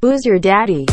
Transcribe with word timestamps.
Who's 0.00 0.24
your 0.24 0.38
daddy? 0.38 0.86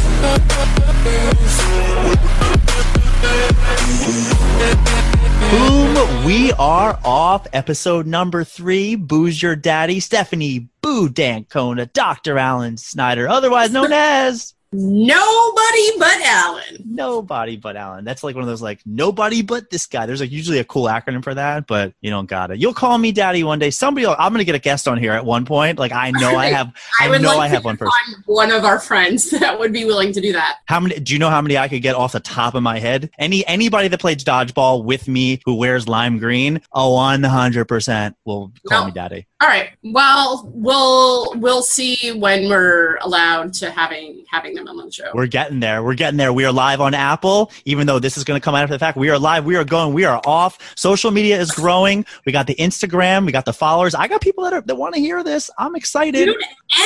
Boom, 5.51 6.25
we 6.25 6.51
are 6.53 6.99
off 7.05 7.45
episode 7.53 8.07
number 8.07 8.43
three. 8.43 8.95
Booze 8.95 9.43
Your 9.43 9.55
Daddy, 9.55 9.99
Stephanie 9.99 10.69
Boo 10.81 11.07
Dancona, 11.07 11.93
Dr. 11.93 12.39
Alan 12.39 12.77
Snyder, 12.77 13.29
otherwise 13.29 13.71
known 13.71 13.91
as 13.93 14.54
Nobody 14.71 15.89
but 15.99 16.21
Alan. 16.21 16.63
Nobody 16.85 17.57
But 17.57 17.75
Alan. 17.75 18.03
That's 18.05 18.23
like 18.23 18.35
one 18.35 18.43
of 18.43 18.47
those 18.47 18.61
like 18.61 18.81
nobody 18.85 19.41
but 19.41 19.69
this 19.69 19.85
guy. 19.85 20.05
There's 20.05 20.21
like 20.21 20.31
usually 20.31 20.59
a 20.59 20.63
cool 20.63 20.85
acronym 20.85 21.23
for 21.23 21.33
that, 21.33 21.67
but 21.67 21.93
you 22.01 22.09
don't 22.09 22.25
got 22.29 22.51
it. 22.51 22.59
You'll 22.59 22.73
call 22.73 22.97
me 22.97 23.11
daddy 23.11 23.43
one 23.43 23.59
day. 23.59 23.69
Somebody, 23.69 24.05
will, 24.07 24.15
I'm 24.17 24.31
gonna 24.33 24.43
get 24.43 24.55
a 24.55 24.59
guest 24.59 24.87
on 24.87 24.97
here 24.97 25.11
at 25.13 25.25
one 25.25 25.45
point. 25.45 25.79
Like 25.79 25.91
I 25.91 26.11
know 26.11 26.35
I 26.35 26.47
have, 26.51 26.71
I, 26.99 27.09
would 27.09 27.21
know 27.21 27.29
like 27.37 27.39
I 27.51 27.53
have 27.53 27.65
one 27.65 27.77
person. 27.77 27.91
one 28.25 28.51
of 28.51 28.63
our 28.63 28.79
friends 28.79 29.29
that 29.39 29.59
would 29.59 29.71
be 29.73 29.85
willing 29.85 30.11
to 30.13 30.21
do 30.21 30.33
that. 30.33 30.57
How 30.65 30.79
many? 30.79 30.99
Do 30.99 31.13
you 31.13 31.19
know 31.19 31.29
how 31.29 31.41
many 31.41 31.57
I 31.57 31.67
could 31.67 31.81
get 31.81 31.95
off 31.95 32.11
the 32.13 32.19
top 32.19 32.55
of 32.55 32.63
my 32.63 32.79
head? 32.79 33.09
Any 33.19 33.45
anybody 33.47 33.87
that 33.89 33.99
plays 33.99 34.23
dodgeball 34.23 34.83
with 34.83 35.07
me 35.07 35.41
who 35.45 35.55
wears 35.55 35.87
lime 35.87 36.17
green, 36.17 36.61
a 36.73 36.89
one 36.89 37.23
hundred 37.23 37.65
percent 37.65 38.15
will 38.25 38.51
call 38.67 38.81
No. 38.81 38.85
me 38.87 38.91
daddy. 38.91 39.27
All 39.45 39.51
right. 39.51 39.69
Well, 39.83 40.49
we'll 40.55 41.35
we'll 41.35 41.61
see 41.61 42.11
when 42.13 42.49
we're 42.49 42.95
allowed 43.01 43.53
to 43.55 43.69
having 43.69 44.25
having 44.27 44.55
them 44.55 44.67
on 44.67 44.75
the 44.75 44.91
show. 44.91 45.11
We're 45.13 45.27
getting 45.27 45.59
there. 45.59 45.83
We're 45.83 45.93
getting 45.93 46.17
there. 46.17 46.33
We 46.33 46.45
are 46.45 46.51
live 46.51 46.81
on 46.81 46.95
Apple, 46.95 47.51
even 47.63 47.85
though 47.85 47.99
this 47.99 48.17
is 48.17 48.23
going 48.23 48.41
to 48.41 48.43
come 48.43 48.55
out 48.55 48.63
after 48.63 48.73
the 48.73 48.79
fact. 48.79 48.97
We 48.97 49.07
are 49.11 49.19
live. 49.19 49.45
We 49.45 49.55
are 49.55 49.63
going. 49.63 49.93
We 49.93 50.03
are 50.03 50.19
off. 50.25 50.57
Social 50.75 51.11
media 51.11 51.39
is 51.39 51.51
growing. 51.51 52.07
We 52.25 52.31
got 52.31 52.47
the 52.47 52.55
Instagram. 52.55 53.23
We 53.23 53.31
got 53.31 53.45
the 53.45 53.53
followers. 53.53 53.93
I 53.93 54.07
got 54.07 54.19
people 54.19 54.43
that 54.45 54.53
are 54.53 54.61
that 54.61 54.75
want 54.77 54.95
to 54.95 54.99
hear 54.99 55.23
this. 55.23 55.51
I'm 55.59 55.75
excited. 55.75 56.25
Dude, 56.25 56.35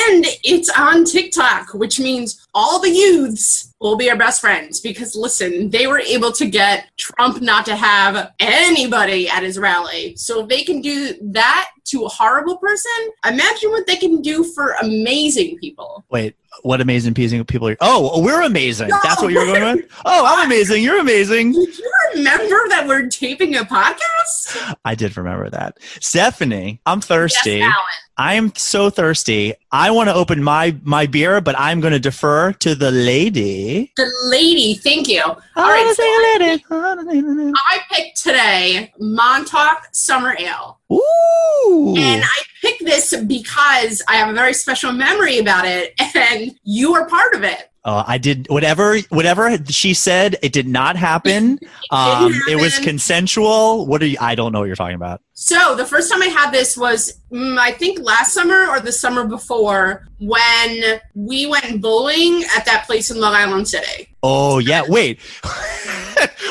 and 0.08 0.26
it's 0.44 0.68
on 0.78 1.06
TikTok, 1.06 1.72
which 1.72 1.98
means 1.98 2.46
all 2.52 2.78
the 2.78 2.90
youths 2.90 3.74
will 3.80 3.96
be 3.96 4.10
our 4.10 4.16
best 4.16 4.42
friends 4.42 4.80
because 4.80 5.16
listen, 5.16 5.70
they 5.70 5.86
were 5.86 6.00
able 6.00 6.30
to 6.32 6.44
get 6.44 6.90
Trump 6.98 7.40
not 7.40 7.64
to 7.64 7.74
have 7.74 8.32
anybody 8.38 9.30
at 9.30 9.42
his 9.42 9.58
rally. 9.58 10.14
So 10.16 10.42
if 10.42 10.48
they 10.48 10.62
can 10.62 10.82
do 10.82 11.14
that 11.32 11.70
to 11.90 12.04
a 12.04 12.08
horrible 12.08 12.58
person, 12.58 12.90
imagine 13.26 13.70
what 13.70 13.86
they 13.86 13.96
can 13.96 14.20
do 14.22 14.44
for 14.44 14.72
amazing 14.82 15.58
people. 15.58 16.04
Wait, 16.10 16.36
what 16.62 16.80
amazing 16.80 17.14
amazing 17.16 17.44
people 17.44 17.68
are? 17.68 17.76
Oh, 17.80 18.10
oh 18.14 18.22
we're 18.22 18.42
amazing. 18.42 18.88
No. 18.88 18.98
That's 19.02 19.22
what 19.22 19.32
you're 19.32 19.46
going 19.46 19.76
with. 19.76 19.90
Oh, 20.04 20.24
I'm 20.26 20.46
amazing. 20.46 20.82
You're 20.82 21.00
amazing. 21.00 21.52
Did 21.52 21.78
you 21.78 21.92
remember 22.16 22.68
that 22.68 22.86
we're 22.86 23.08
taping 23.08 23.56
a 23.56 23.64
podcast? 23.64 24.74
I 24.84 24.94
did 24.94 25.16
remember 25.16 25.50
that. 25.50 25.78
Stephanie, 26.00 26.80
I'm 26.86 27.00
thirsty. 27.00 27.58
Yes, 27.58 27.62
Alan. 27.62 27.74
I 28.16 28.34
am 28.34 28.54
so 28.54 28.90
thirsty. 28.90 29.54
I 29.72 29.90
want 29.90 30.08
to 30.08 30.14
open 30.14 30.42
my 30.42 30.76
my 30.82 31.06
beer, 31.06 31.40
but 31.40 31.58
I'm 31.58 31.80
going 31.80 31.92
to 31.92 31.98
defer 31.98 32.52
to 32.52 32.74
the 32.74 32.90
lady. 32.90 33.92
The 33.96 34.10
lady, 34.24 34.74
thank 34.74 35.08
you. 35.08 35.22
All 35.22 35.38
right, 35.56 35.94
so 35.96 36.02
I 36.02 37.80
picked 37.90 38.22
today 38.22 38.92
Montauk 38.98 39.88
Summer 39.92 40.36
Ale. 40.38 40.78
Ooh. 40.92 41.94
And 41.96 42.22
I 42.22 42.42
picked 42.60 42.84
this 42.84 43.14
because 43.26 44.02
I 44.08 44.16
have 44.16 44.28
a 44.28 44.34
very 44.34 44.54
special 44.54 44.92
memory 44.92 45.38
about 45.38 45.64
it, 45.64 45.94
and 46.14 46.52
you 46.62 46.94
are 46.94 47.08
part 47.08 47.34
of 47.34 47.42
it. 47.42 47.69
Uh, 47.82 48.04
I 48.06 48.18
did 48.18 48.46
whatever 48.50 48.98
whatever 49.08 49.56
she 49.68 49.94
said. 49.94 50.36
It 50.42 50.52
did 50.52 50.68
not 50.68 50.96
happen. 50.96 51.58
Um, 51.92 52.32
it 52.48 52.54
was 52.54 52.78
consensual. 52.78 53.84
What 53.84 54.00
are 54.00 54.06
you? 54.06 54.16
I 54.20 54.36
don't 54.36 54.52
know 54.52 54.60
what 54.60 54.66
you're 54.66 54.76
talking 54.76 54.94
about. 54.94 55.22
So 55.32 55.74
the 55.74 55.84
first 55.84 56.08
time 56.08 56.22
I 56.22 56.26
had 56.26 56.52
this 56.52 56.76
was, 56.76 57.20
mm, 57.32 57.58
I 57.58 57.72
think, 57.72 57.98
last 57.98 58.32
summer 58.32 58.68
or 58.68 58.78
the 58.78 58.92
summer 58.92 59.26
before 59.26 60.06
when 60.20 61.00
we 61.16 61.46
went 61.46 61.80
bowling 61.80 62.44
at 62.56 62.64
that 62.66 62.84
place 62.86 63.10
in 63.10 63.18
Long 63.18 63.34
Island 63.34 63.66
City. 63.66 64.06
Oh 64.22 64.60
yeah. 64.60 64.84
Wait. 64.86 65.18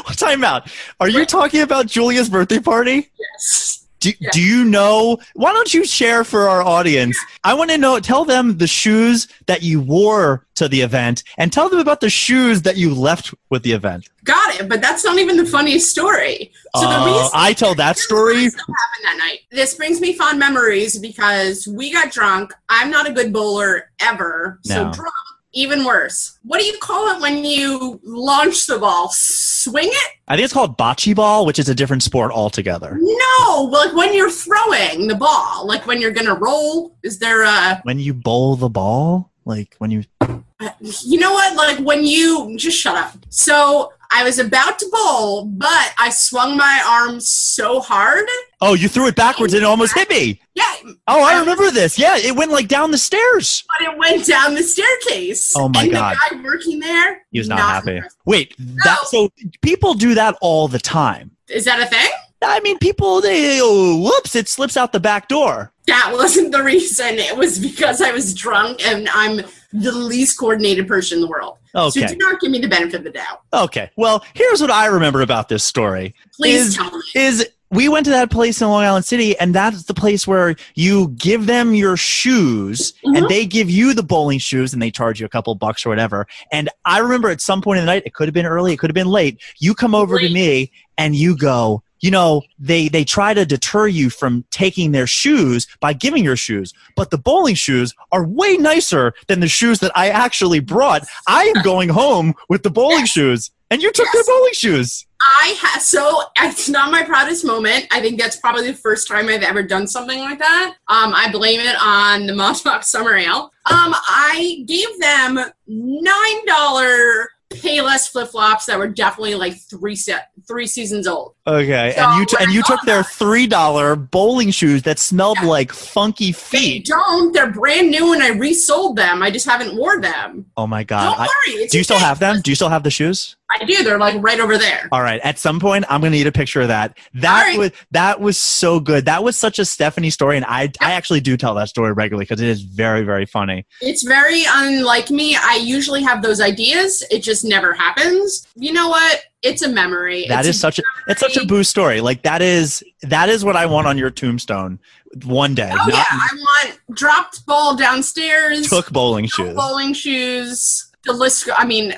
What 0.06 0.18
time 0.18 0.44
out. 0.44 0.72
Are 1.00 1.08
you 1.08 1.26
talking 1.26 1.62
about 1.62 1.86
Julia's 1.86 2.30
birthday 2.30 2.60
party? 2.60 3.10
Yes. 3.20 3.88
Do, 4.00 4.12
Yeah. 4.20 4.30
do 4.32 4.42
you 4.42 4.64
know? 4.64 5.20
Why 5.34 5.52
don't 5.54 5.74
you 5.74 5.86
share 5.86 6.24
for 6.24 6.48
our 6.50 6.62
audience? 6.62 7.18
I 7.44 7.54
want 7.54 7.70
to 7.72 7.78
know. 7.78 8.00
Tell 8.00 8.24
them 8.26 8.58
the 8.58 8.68
shoes 8.68 9.28
that 9.48 9.62
you 9.62 9.82
wore 9.82 10.46
to 10.56 10.68
the 10.68 10.82
event, 10.82 11.24
and 11.38 11.52
tell 11.54 11.70
them 11.70 11.80
about 11.80 12.02
the 12.02 12.10
shoes 12.10 12.62
that 12.64 12.76
you 12.78 12.94
left 12.94 13.34
with 13.50 13.64
the 13.64 13.72
event. 13.72 14.10
Got 14.26 14.60
it, 14.60 14.68
but 14.70 14.82
that's 14.82 15.04
not 15.06 15.18
even 15.18 15.38
the 15.38 15.46
funniest 15.46 15.90
story. 15.90 16.52
So 16.76 16.82
the 16.82 16.88
Uh, 16.88 17.06
reason 17.06 17.30
I 17.34 17.54
tell 17.54 17.76
that 17.76 17.98
story. 17.98 18.44
What 18.46 18.54
happened 18.54 19.06
that 19.06 19.18
night? 19.18 19.40
This 19.52 19.74
brings 19.76 20.02
me 20.02 20.14
fond 20.14 20.38
memories 20.40 20.98
because 21.00 21.68
we 21.68 21.92
got 21.92 22.12
drunk. 22.12 22.54
I'm 22.68 22.90
not 22.92 23.08
a 23.08 23.12
good 23.14 23.32
bowler 23.32 23.90
ever, 24.02 24.60
so 24.66 24.84
No. 24.86 24.92
drunk, 24.92 25.14
even 25.54 25.84
worse. 25.84 26.38
What 26.44 26.60
do 26.60 26.66
you 26.66 26.78
call 26.80 27.16
it 27.16 27.22
when 27.22 27.44
you 27.44 28.00
launch 28.04 28.68
the 28.68 28.78
ball? 28.80 29.10
Swing 29.12 29.88
it? 29.90 30.12
I 30.28 30.36
think 30.36 30.46
it's 30.46 30.54
called 30.54 30.78
bocce 30.78 31.16
ball, 31.16 31.46
which 31.46 31.60
is 31.60 31.70
a 31.70 31.76
different 31.76 32.04
sport 32.04 32.32
altogether. 32.32 32.98
No, 33.00 33.70
like 33.72 33.94
when 33.94 34.14
you're 34.14 34.30
throwing 34.30 35.08
the 35.08 35.16
ball, 35.16 35.66
like 35.66 35.88
when 35.88 36.00
you're 36.02 36.12
gonna 36.12 36.36
roll. 36.36 36.96
Is 37.04 37.20
there 37.20 37.44
a, 37.44 37.80
When 37.84 38.00
you 38.00 38.14
bowl 38.14 38.56
the 38.56 38.70
ball, 38.70 39.32
like 39.46 39.76
when 39.80 39.92
you 39.92 40.04
uh, 40.22 40.70
you 40.82 41.20
know 41.20 41.34
what? 41.34 41.56
Like 41.56 41.80
when 41.86 42.04
you 42.04 42.56
just 42.58 42.78
shut 42.78 42.96
up. 42.96 43.16
So 43.30 43.92
I 44.12 44.24
was 44.24 44.40
about 44.40 44.80
to 44.80 44.90
bowl, 44.92 45.46
but 45.46 45.94
I 46.00 46.10
swung 46.10 46.58
my 46.58 46.84
arm 46.88 47.20
so 47.20 47.80
hard. 47.80 48.26
oh, 48.62 48.74
you 48.74 48.88
threw 48.90 49.08
it 49.08 49.16
backwards 49.16 49.54
and 49.54 49.62
it 49.62 49.66
almost 49.66 49.94
hit 49.94 50.10
me. 50.10 50.42
Yeah, 50.56 50.74
Oh, 51.08 51.24
I 51.24 51.40
remember 51.40 51.70
this. 51.72 51.98
Yeah, 52.00 52.18
it 52.18 52.36
went 52.36 52.52
like 52.52 52.68
down 52.68 52.92
the 52.92 52.98
stairs. 52.98 53.64
but 53.68 53.88
it 53.88 53.98
went 53.98 54.26
down 54.26 54.56
the 54.56 54.64
staircase. 54.64 55.54
Oh 55.56 55.70
my 55.70 55.84
and 55.84 55.92
God. 55.92 56.16
The 56.32 56.36
guy 56.36 56.42
working 56.44 56.80
there, 56.80 57.22
He 57.32 57.40
was 57.40 57.48
not, 57.48 57.60
happy. 57.60 57.98
impressed. 57.98 58.18
Wait, 58.26 58.56
that 58.84 59.00
so 59.06 59.30
people 59.62 59.94
do 59.94 60.16
that 60.16 60.36
all 60.42 60.68
the 60.68 60.80
time. 60.80 61.32
Is 61.48 61.66
that 61.66 61.80
a 61.80 61.86
thing? 61.86 62.10
I 62.42 62.62
mean, 62.62 62.78
people 62.80 63.22
they 63.22 63.60
oh, 63.62 64.00
whoops, 64.02 64.36
it 64.36 64.48
slips 64.48 64.76
out 64.78 64.92
the 64.92 65.00
back 65.00 65.28
door. 65.28 65.72
That 65.88 66.12
wasn't 66.14 66.52
the 66.52 66.64
reason. 66.64 67.20
It 67.20 67.36
was 67.38 67.60
because 67.60 68.02
I 68.02 68.12
was 68.12 68.34
drunk 68.34 68.86
and 68.88 69.10
I'm 69.14 69.42
the 69.72 69.92
least 69.92 70.38
coordinated 70.40 70.88
person 70.88 71.18
in 71.18 71.22
the 71.22 71.28
world. 71.28 71.58
Okay. 71.76 72.02
So 72.02 72.08
do 72.08 72.18
not 72.18 72.40
give 72.40 72.52
me 72.52 72.60
the 72.60 72.68
benefit 72.68 72.96
of 72.96 73.04
the 73.04 73.12
doubt. 73.12 73.42
Okay. 73.54 73.92
Well, 73.96 74.24
here's 74.34 74.62
what 74.62 74.72
I 74.72 74.88
remember 74.88 75.22
about 75.22 75.50
this 75.50 75.64
story. 75.64 76.16
Please 76.36 76.68
Is- 76.70 76.76
tell 76.76 76.92
me. 76.92 77.04
Is 77.16 77.48
we 77.72 77.88
went 77.88 78.04
to 78.06 78.10
that 78.10 78.32
place 78.32 78.62
in 78.62 78.68
Long 78.68 78.84
Island 78.84 79.06
City, 79.06 79.38
and 79.38 79.54
that's 79.54 79.84
the 79.84 79.94
place 79.94 80.26
where 80.26 80.56
you 80.74 81.10
give 81.10 81.46
them 81.46 81.76
your 81.76 81.96
shoes, 81.96 82.94
and 83.04 83.18
Mhm. 83.18 83.30
they 83.30 83.46
give 83.46 83.70
you 83.70 83.94
the 83.94 84.02
bowling 84.02 84.40
shoes, 84.40 84.74
and 84.74 84.82
they 84.82 84.90
charge 84.90 85.20
you 85.20 85.26
a 85.28 85.30
couple 85.30 85.54
bucks 85.54 85.86
or 85.86 85.90
whatever. 85.90 86.26
And 86.52 86.70
I 86.86 86.98
remember 86.98 87.30
at 87.30 87.42
some 87.42 87.62
point 87.62 87.78
in 87.78 87.86
the 87.86 87.92
night, 87.92 88.02
it 88.08 88.16
could 88.16 88.28
have 88.28 88.34
been 88.34 88.48
early, 88.48 88.74
it 88.74 88.78
could 88.78 88.90
have 88.90 88.96
been 88.96 89.06
late. 89.08 89.40
You 89.60 89.76
come 89.76 89.94
over 89.94 90.18
to 90.18 90.30
me, 90.30 90.72
and 90.98 91.16
you 91.16 91.38
go, 91.38 91.84
you 92.02 92.12
know, 92.12 92.42
they 92.58 92.88
they 92.90 93.04
try 93.04 93.34
to 93.34 93.46
deter 93.46 93.88
you 93.88 94.10
from 94.10 94.44
taking 94.52 94.92
their 94.92 95.08
shoes 95.08 95.68
by 95.80 95.94
giving 95.94 96.24
your 96.24 96.36
shoes, 96.38 96.74
but 96.96 97.12
the 97.12 97.18
bowling 97.18 97.56
shoes 97.56 97.94
are 98.12 98.26
way 98.26 98.58
nicer 98.58 99.14
than 99.28 99.40
the 99.40 99.48
shoes 99.48 99.80
that 99.80 99.92
I 99.96 100.10
actually 100.10 100.60
brought. 100.60 101.04
I 101.28 101.52
am 101.56 101.62
going 101.64 101.90
home 101.90 102.34
with 102.50 102.64
the 102.64 102.70
bowling 102.70 103.06
shoes, 103.06 103.52
and 103.70 103.82
you 103.82 103.92
took 103.92 104.08
Yes. 104.14 104.26
their 104.26 104.36
bowling 104.36 104.54
shoes. 104.54 105.06
I 105.22 105.54
ha- 105.60 105.80
so 105.82 106.22
it's 106.42 106.70
not 106.70 106.92
my 106.92 107.04
proudest 107.04 107.44
moment. 107.44 107.88
I 107.92 108.00
think 108.00 108.18
that's 108.18 108.38
probably 108.38 108.68
the 108.72 108.78
first 108.78 109.06
time 109.10 109.28
I've 109.28 109.44
ever 109.44 109.62
done 109.62 109.86
something 109.86 110.20
like 110.20 110.40
that. 110.40 110.76
Um, 110.88 111.14
I 111.14 111.30
blame 111.30 111.60
it 111.60 111.76
on 111.82 112.26
the 112.26 112.34
Montauk 112.34 112.84
Summer 112.84 113.16
Ale. 113.18 113.52
Um, 113.70 113.94
I 114.08 114.64
gave 114.66 114.88
them 115.02 115.38
nine 115.68 116.46
dollar 116.46 117.30
Payless 117.52 118.08
flip 118.12 118.30
flops 118.30 118.66
that 118.68 118.78
were 118.78 118.88
definitely 118.88 119.34
like 119.36 119.58
three 119.58 119.96
se- 119.96 120.20
three 120.48 120.68
seasons 120.68 121.08
old. 121.08 121.34
Okay, 121.48 121.94
So 121.96 122.04
and 122.04 122.20
you 122.20 122.26
t- 122.26 122.38
and 122.40 122.54
you 122.54 122.62
took 122.62 122.80
their 122.84 123.04
three 123.04 123.48
dollar 123.48 123.96
bowling 123.96 124.52
shoes 124.52 124.84
that 124.84 125.00
smelled 125.00 125.42
like 125.42 125.72
funky 125.74 126.32
feet. 126.32 126.86
They 126.86 126.92
don't. 126.94 127.34
They're 127.34 127.52
brand 127.52 127.90
new, 127.90 128.14
and 128.14 128.22
I 128.22 128.30
resold 128.30 128.98
them. 128.98 129.24
I 129.24 129.32
just 129.32 129.48
haven't 129.48 129.76
worn 129.76 130.02
them. 130.02 130.46
Oh 130.58 130.68
my 130.68 130.84
god! 130.84 131.06
Don't 131.16 131.20
I- 131.22 131.28
worry. 131.58 131.68
Do 131.68 131.78
you 131.80 131.84
still 131.84 131.98
have 131.98 132.20
them? 132.20 132.40
Do 132.42 132.52
you 132.52 132.56
still 132.56 132.70
have 132.70 132.84
the 132.84 132.92
shoes? 132.92 133.36
I 133.52 133.66
do. 133.66 133.84
They're 133.84 133.98
like 133.98 134.16
right 134.22 134.40
over 134.40 134.58
there. 134.58 134.88
All 134.92 135.02
right. 135.02 135.20
At 135.22 135.40
some 135.40 135.60
point, 135.60 135.86
I'm 135.90 136.02
gonna 136.02 136.12
need 136.12 136.28
a 136.28 136.32
picture 136.32 136.62
of 136.62 136.68
that. 136.68 136.98
That 137.16 137.48
right. 137.48 137.58
was 137.58 137.72
that 137.92 138.20
was 138.22 138.38
so 138.38 138.80
good. 138.80 139.06
That 139.06 139.24
was 139.24 139.38
such 139.38 139.58
a 139.58 139.66
Stephanie 139.66 140.12
story, 140.12 140.38
and 140.38 140.46
I 140.46 140.72
I 140.82 140.92
actually 140.92 141.22
do 141.22 141.36
tell 141.36 141.56
that 141.56 141.70
story 141.70 141.92
regularly 141.92 142.26
because 142.26 142.42
it 142.42 142.48
is 142.48 142.62
very 142.62 143.04
very 143.04 143.26
funny. 143.26 143.66
It's 143.82 144.04
very 144.04 144.44
unlike 144.48 145.10
me. 145.10 145.36
I 145.36 145.56
usually 145.56 146.04
have 146.04 146.22
those 146.22 146.42
ideas. 146.42 147.04
It 147.10 147.24
just 147.24 147.44
never 147.44 147.74
happens. 147.74 148.48
You 148.56 148.72
know 148.72 148.90
what? 148.90 149.24
It's 149.42 149.62
a 149.62 149.70
memory. 149.70 150.26
That 150.28 150.40
it's 150.40 150.50
is 150.50 150.60
such 150.60 150.78
a 150.78 150.84
it's 151.08 151.22
such 151.22 151.38
a 151.38 151.46
boost 151.46 151.72
story. 151.72 152.02
Like 152.02 152.22
that 152.24 152.42
is 152.42 152.84
that 153.02 153.30
is 153.30 153.44
what 153.44 153.56
I 153.56 153.66
want 153.66 153.88
on 153.88 153.98
your 153.98 154.12
tombstone 154.12 154.80
one 155.26 155.56
day. 155.56 155.72
Oh 155.74 155.88
yeah, 155.90 156.06
I 156.10 156.30
want 156.34 156.80
dropped 156.94 157.46
ball 157.48 157.76
downstairs. 157.76 158.70
took 158.70 158.92
bowling 158.92 159.26
shoes. 159.26 159.56
bowling 159.56 159.94
shoes. 159.94 160.92
The 161.06 161.14
list. 161.14 161.50
I 161.58 161.66
mean, 161.66 161.98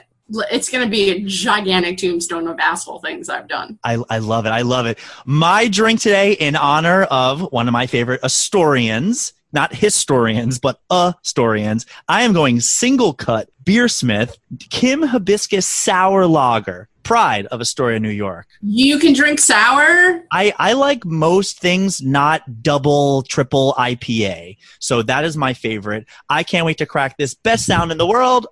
it's 0.51 0.69
going 0.69 0.83
to 0.83 0.89
be 0.89 1.09
a 1.09 1.21
gigantic 1.21 1.97
tombstone 1.97 2.47
of 2.47 2.59
asshole 2.59 2.99
things 2.99 3.29
I've 3.29 3.47
done. 3.47 3.79
I, 3.83 4.01
I 4.09 4.19
love 4.19 4.45
it. 4.45 4.49
I 4.49 4.61
love 4.61 4.85
it. 4.85 4.99
My 5.25 5.67
drink 5.67 5.99
today, 5.99 6.33
in 6.33 6.55
honor 6.55 7.03
of 7.03 7.51
one 7.51 7.67
of 7.67 7.71
my 7.71 7.87
favorite 7.87 8.21
Astorians, 8.21 9.33
not 9.53 9.73
historians, 9.75 10.59
but 10.59 10.79
historians. 11.23 11.85
I 12.07 12.23
am 12.23 12.33
going 12.33 12.57
SingleCut 12.57 13.47
Beersmith 13.63 14.37
Kim 14.69 15.03
Hibiscus 15.03 15.65
Sour 15.65 16.25
Lager. 16.27 16.87
Pride 17.03 17.47
of 17.47 17.61
Astoria, 17.61 17.99
New 17.99 18.09
York. 18.09 18.47
You 18.61 18.99
can 18.99 19.13
drink 19.13 19.39
sour. 19.39 20.23
I, 20.31 20.53
I 20.57 20.73
like 20.73 21.03
most 21.03 21.59
things 21.59 21.99
not 21.99 22.61
double, 22.61 23.23
triple 23.23 23.73
IPA. 23.77 24.57
So 24.79 25.01
that 25.01 25.25
is 25.25 25.35
my 25.35 25.53
favorite. 25.53 26.05
I 26.29 26.43
can't 26.43 26.63
wait 26.63 26.77
to 26.77 26.85
crack 26.85 27.17
this. 27.17 27.33
Best 27.33 27.65
sound 27.65 27.91
in 27.91 27.97
the 27.97 28.05
world. 28.05 28.45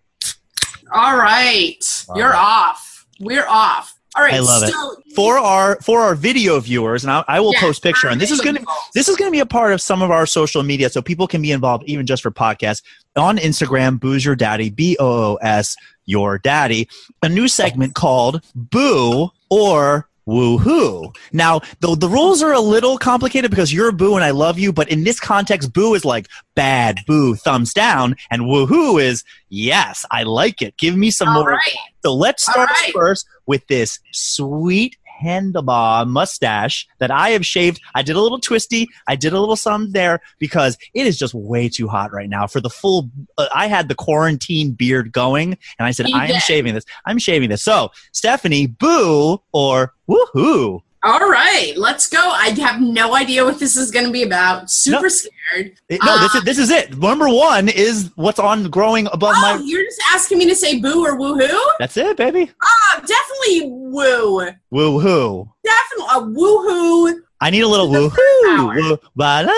All 0.91 1.17
right. 1.17 2.05
You're 2.15 2.35
off. 2.35 3.05
We're 3.19 3.47
off. 3.47 3.95
All 4.15 4.23
right. 4.23 4.33
I 4.33 4.39
love 4.39 4.67
so 4.67 4.91
it. 4.93 5.13
For 5.15 5.37
our 5.37 5.79
for 5.81 6.01
our 6.01 6.15
video 6.15 6.59
viewers, 6.59 7.03
and 7.03 7.11
I, 7.11 7.23
I 7.27 7.39
will 7.39 7.53
post 7.53 7.83
picture, 7.83 8.07
and 8.07 8.19
this 8.19 8.31
is 8.31 8.41
gonna 8.41 8.61
this 8.93 9.07
is 9.07 9.15
gonna 9.15 9.31
be 9.31 9.39
a 9.39 9.45
part 9.45 9.71
of 9.71 9.81
some 9.81 10.01
of 10.01 10.09
our 10.09 10.25
social 10.25 10.63
media, 10.63 10.89
so 10.89 11.01
people 11.01 11.27
can 11.27 11.41
be 11.41 11.51
involved 11.51 11.83
even 11.85 12.05
just 12.05 12.23
for 12.23 12.31
podcasts 12.31 12.81
on 13.15 13.37
Instagram. 13.37 13.99
Booze 13.99 14.25
your 14.25 14.35
daddy, 14.35 14.69
B 14.71 14.97
O 14.99 15.33
O 15.33 15.35
S 15.35 15.75
your 16.05 16.39
daddy. 16.39 16.89
A 17.21 17.29
new 17.29 17.47
segment 17.47 17.93
called 17.93 18.43
Boo 18.55 19.29
or 19.51 20.08
Woohoo. 20.29 21.15
Now, 21.33 21.61
the, 21.79 21.95
the 21.95 22.07
rules 22.07 22.43
are 22.43 22.53
a 22.53 22.59
little 22.59 22.99
complicated 22.99 23.49
because 23.49 23.73
you're 23.73 23.91
boo 23.91 24.13
and 24.15 24.23
I 24.23 24.29
love 24.29 24.59
you, 24.59 24.71
but 24.71 24.89
in 24.89 25.03
this 25.03 25.19
context, 25.19 25.73
boo 25.73 25.95
is 25.95 26.05
like 26.05 26.27
bad, 26.55 26.99
boo, 27.07 27.35
thumbs 27.35 27.73
down, 27.73 28.15
and 28.29 28.43
woohoo 28.43 29.01
is 29.01 29.23
yes, 29.49 30.05
I 30.11 30.23
like 30.23 30.61
it. 30.61 30.77
Give 30.77 30.95
me 30.95 31.09
some 31.09 31.29
All 31.29 31.41
more. 31.41 31.51
right. 31.53 31.75
So 32.03 32.13
let's 32.13 32.43
start 32.43 32.69
right. 32.69 32.93
first 32.93 33.25
with 33.47 33.65
this 33.67 33.99
sweet 34.11 34.97
handlebar 35.21 36.07
mustache 36.07 36.87
that 36.99 37.11
I 37.11 37.29
have 37.29 37.45
shaved. 37.45 37.81
I 37.95 38.01
did 38.01 38.15
a 38.15 38.21
little 38.21 38.39
twisty. 38.39 38.87
I 39.07 39.15
did 39.15 39.33
a 39.33 39.39
little 39.39 39.55
some 39.55 39.91
there 39.91 40.21
because 40.39 40.77
it 40.93 41.07
is 41.07 41.17
just 41.17 41.33
way 41.33 41.69
too 41.69 41.87
hot 41.87 42.11
right 42.11 42.29
now 42.29 42.47
for 42.47 42.61
the 42.61 42.69
full. 42.69 43.09
Uh, 43.37 43.47
I 43.53 43.67
had 43.67 43.87
the 43.87 43.95
quarantine 43.95 44.71
beard 44.71 45.11
going, 45.11 45.57
and 45.77 45.85
I 45.85 45.91
said 45.91 46.09
You 46.09 46.17
I 46.17 46.27
am 46.27 46.39
shaving 46.41 46.73
this. 46.73 46.85
I'm 47.05 47.19
shaving 47.19 47.49
this. 47.49 47.63
So 47.63 47.89
Stephanie, 48.11 48.67
boo 48.67 49.41
or 49.51 49.93
woohoo? 50.09 50.81
All 51.01 51.19
right. 51.29 51.73
Let's 51.77 52.09
go. 52.09 52.19
I 52.19 52.49
have 52.59 52.81
no 52.81 53.15
idea 53.15 53.45
what 53.45 53.57
this 53.57 53.77
is 53.77 53.89
going 53.89 54.05
to 54.05 54.11
be 54.11 54.23
about. 54.23 54.69
Super 54.69 55.03
No. 55.03 55.07
scared. 55.07 55.79
It- 55.87 56.03
no, 56.03 56.19
this 56.19 56.35
Uh, 56.35 56.39
is 56.39 56.43
this 56.43 56.57
is 56.57 56.69
it. 56.69 56.97
Number 56.97 57.29
one 57.29 57.69
is 57.69 58.09
what's 58.15 58.39
on 58.39 58.69
growing 58.69 59.07
above 59.13 59.33
Oh, 59.37 59.41
my. 59.41 59.61
you're 59.63 59.83
just 59.83 60.01
asking 60.13 60.39
me 60.39 60.45
to 60.47 60.55
say 60.55 60.79
boo 60.79 61.05
or 61.05 61.17
woohoo? 61.17 61.57
That's 61.79 61.95
it, 61.95 62.17
baby. 62.17 62.51
Oh, 62.63 62.99
definitely 62.99 63.69
woo. 63.71 64.49
Woohoo. 64.73 65.49
Definitely 65.63 66.15
a 66.15 66.21
woohoo. 66.37 67.21
I 67.41 67.49
need 67.49 67.61
a 67.61 67.67
little 67.67 67.87
woohoo. 67.87 68.75
Woo, 68.75 68.97
ba-da. 69.15 69.51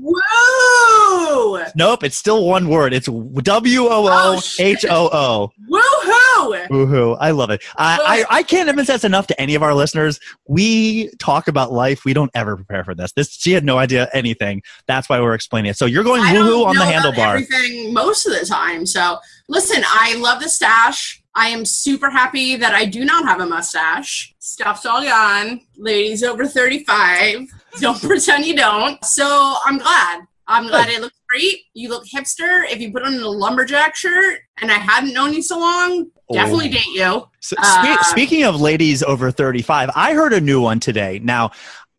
Woo. 0.00 1.62
Nope, 1.74 2.04
it's 2.04 2.16
still 2.16 2.46
one 2.46 2.68
word. 2.68 2.92
It's 2.92 3.06
W 3.06 3.80
O 3.82 4.08
O 4.08 4.40
H 4.58 4.84
O 4.88 5.10
O. 5.10 5.10
Oh, 5.12 5.52
woohoo. 5.70 6.68
Woohoo! 6.68 7.16
I 7.20 7.30
love 7.30 7.50
it. 7.50 7.62
I, 7.76 8.24
I 8.30 8.38
I 8.38 8.42
can't 8.42 8.68
emphasize 8.68 9.04
enough 9.04 9.26
to 9.28 9.40
any 9.40 9.54
of 9.54 9.62
our 9.62 9.74
listeners. 9.74 10.18
We 10.48 11.10
talk 11.18 11.48
about 11.48 11.72
life. 11.72 12.04
We 12.04 12.12
don't 12.14 12.30
ever 12.34 12.56
prepare 12.56 12.84
for 12.84 12.94
this. 12.94 13.12
This 13.12 13.30
she 13.30 13.52
had 13.52 13.64
no 13.64 13.78
idea 13.78 14.08
anything. 14.12 14.62
That's 14.86 15.08
why 15.08 15.20
we're 15.20 15.34
explaining 15.34 15.70
it. 15.70 15.76
So 15.76 15.86
you're 15.86 16.04
going 16.04 16.22
woohoo 16.22 16.66
on 16.66 16.76
the 16.76 16.82
handlebar. 16.82 17.42
Everything 17.42 17.92
most 17.92 18.26
of 18.26 18.38
the 18.38 18.44
time. 18.44 18.86
So 18.86 19.18
listen, 19.48 19.82
I 19.86 20.16
love 20.16 20.42
the 20.42 20.48
stash. 20.48 21.21
I 21.34 21.48
am 21.48 21.64
super 21.64 22.10
happy 22.10 22.56
that 22.56 22.74
I 22.74 22.84
do 22.84 23.04
not 23.04 23.24
have 23.24 23.40
a 23.40 23.46
mustache. 23.46 24.34
Stuff's 24.38 24.84
all 24.84 25.02
gone. 25.02 25.60
Ladies 25.76 26.22
over 26.22 26.44
35. 26.46 27.48
Don't 27.80 28.00
pretend 28.02 28.44
you 28.44 28.54
don't. 28.56 29.02
So 29.04 29.54
I'm 29.64 29.78
glad. 29.78 30.22
I'm 30.48 30.66
glad 30.66 30.90
it 30.90 31.00
looks 31.00 31.16
great. 31.30 31.60
You 31.72 31.88
look 31.88 32.04
hipster. 32.04 32.64
If 32.70 32.80
you 32.80 32.92
put 32.92 33.04
on 33.04 33.14
a 33.14 33.28
lumberjack 33.28 33.96
shirt 33.96 34.40
and 34.60 34.70
I 34.70 34.74
hadn't 34.74 35.14
known 35.14 35.32
you 35.32 35.40
so 35.40 35.58
long, 35.58 36.10
definitely 36.30 36.68
Oh. 36.68 36.72
date 36.72 36.86
you. 36.88 37.28
So, 37.40 37.56
Uh, 37.58 38.02
speaking 38.02 38.42
of 38.44 38.60
ladies 38.60 39.02
over 39.02 39.30
35, 39.30 39.90
I 39.94 40.12
heard 40.12 40.32
a 40.34 40.40
new 40.40 40.60
one 40.60 40.80
today. 40.80 41.20
Now, 41.22 41.52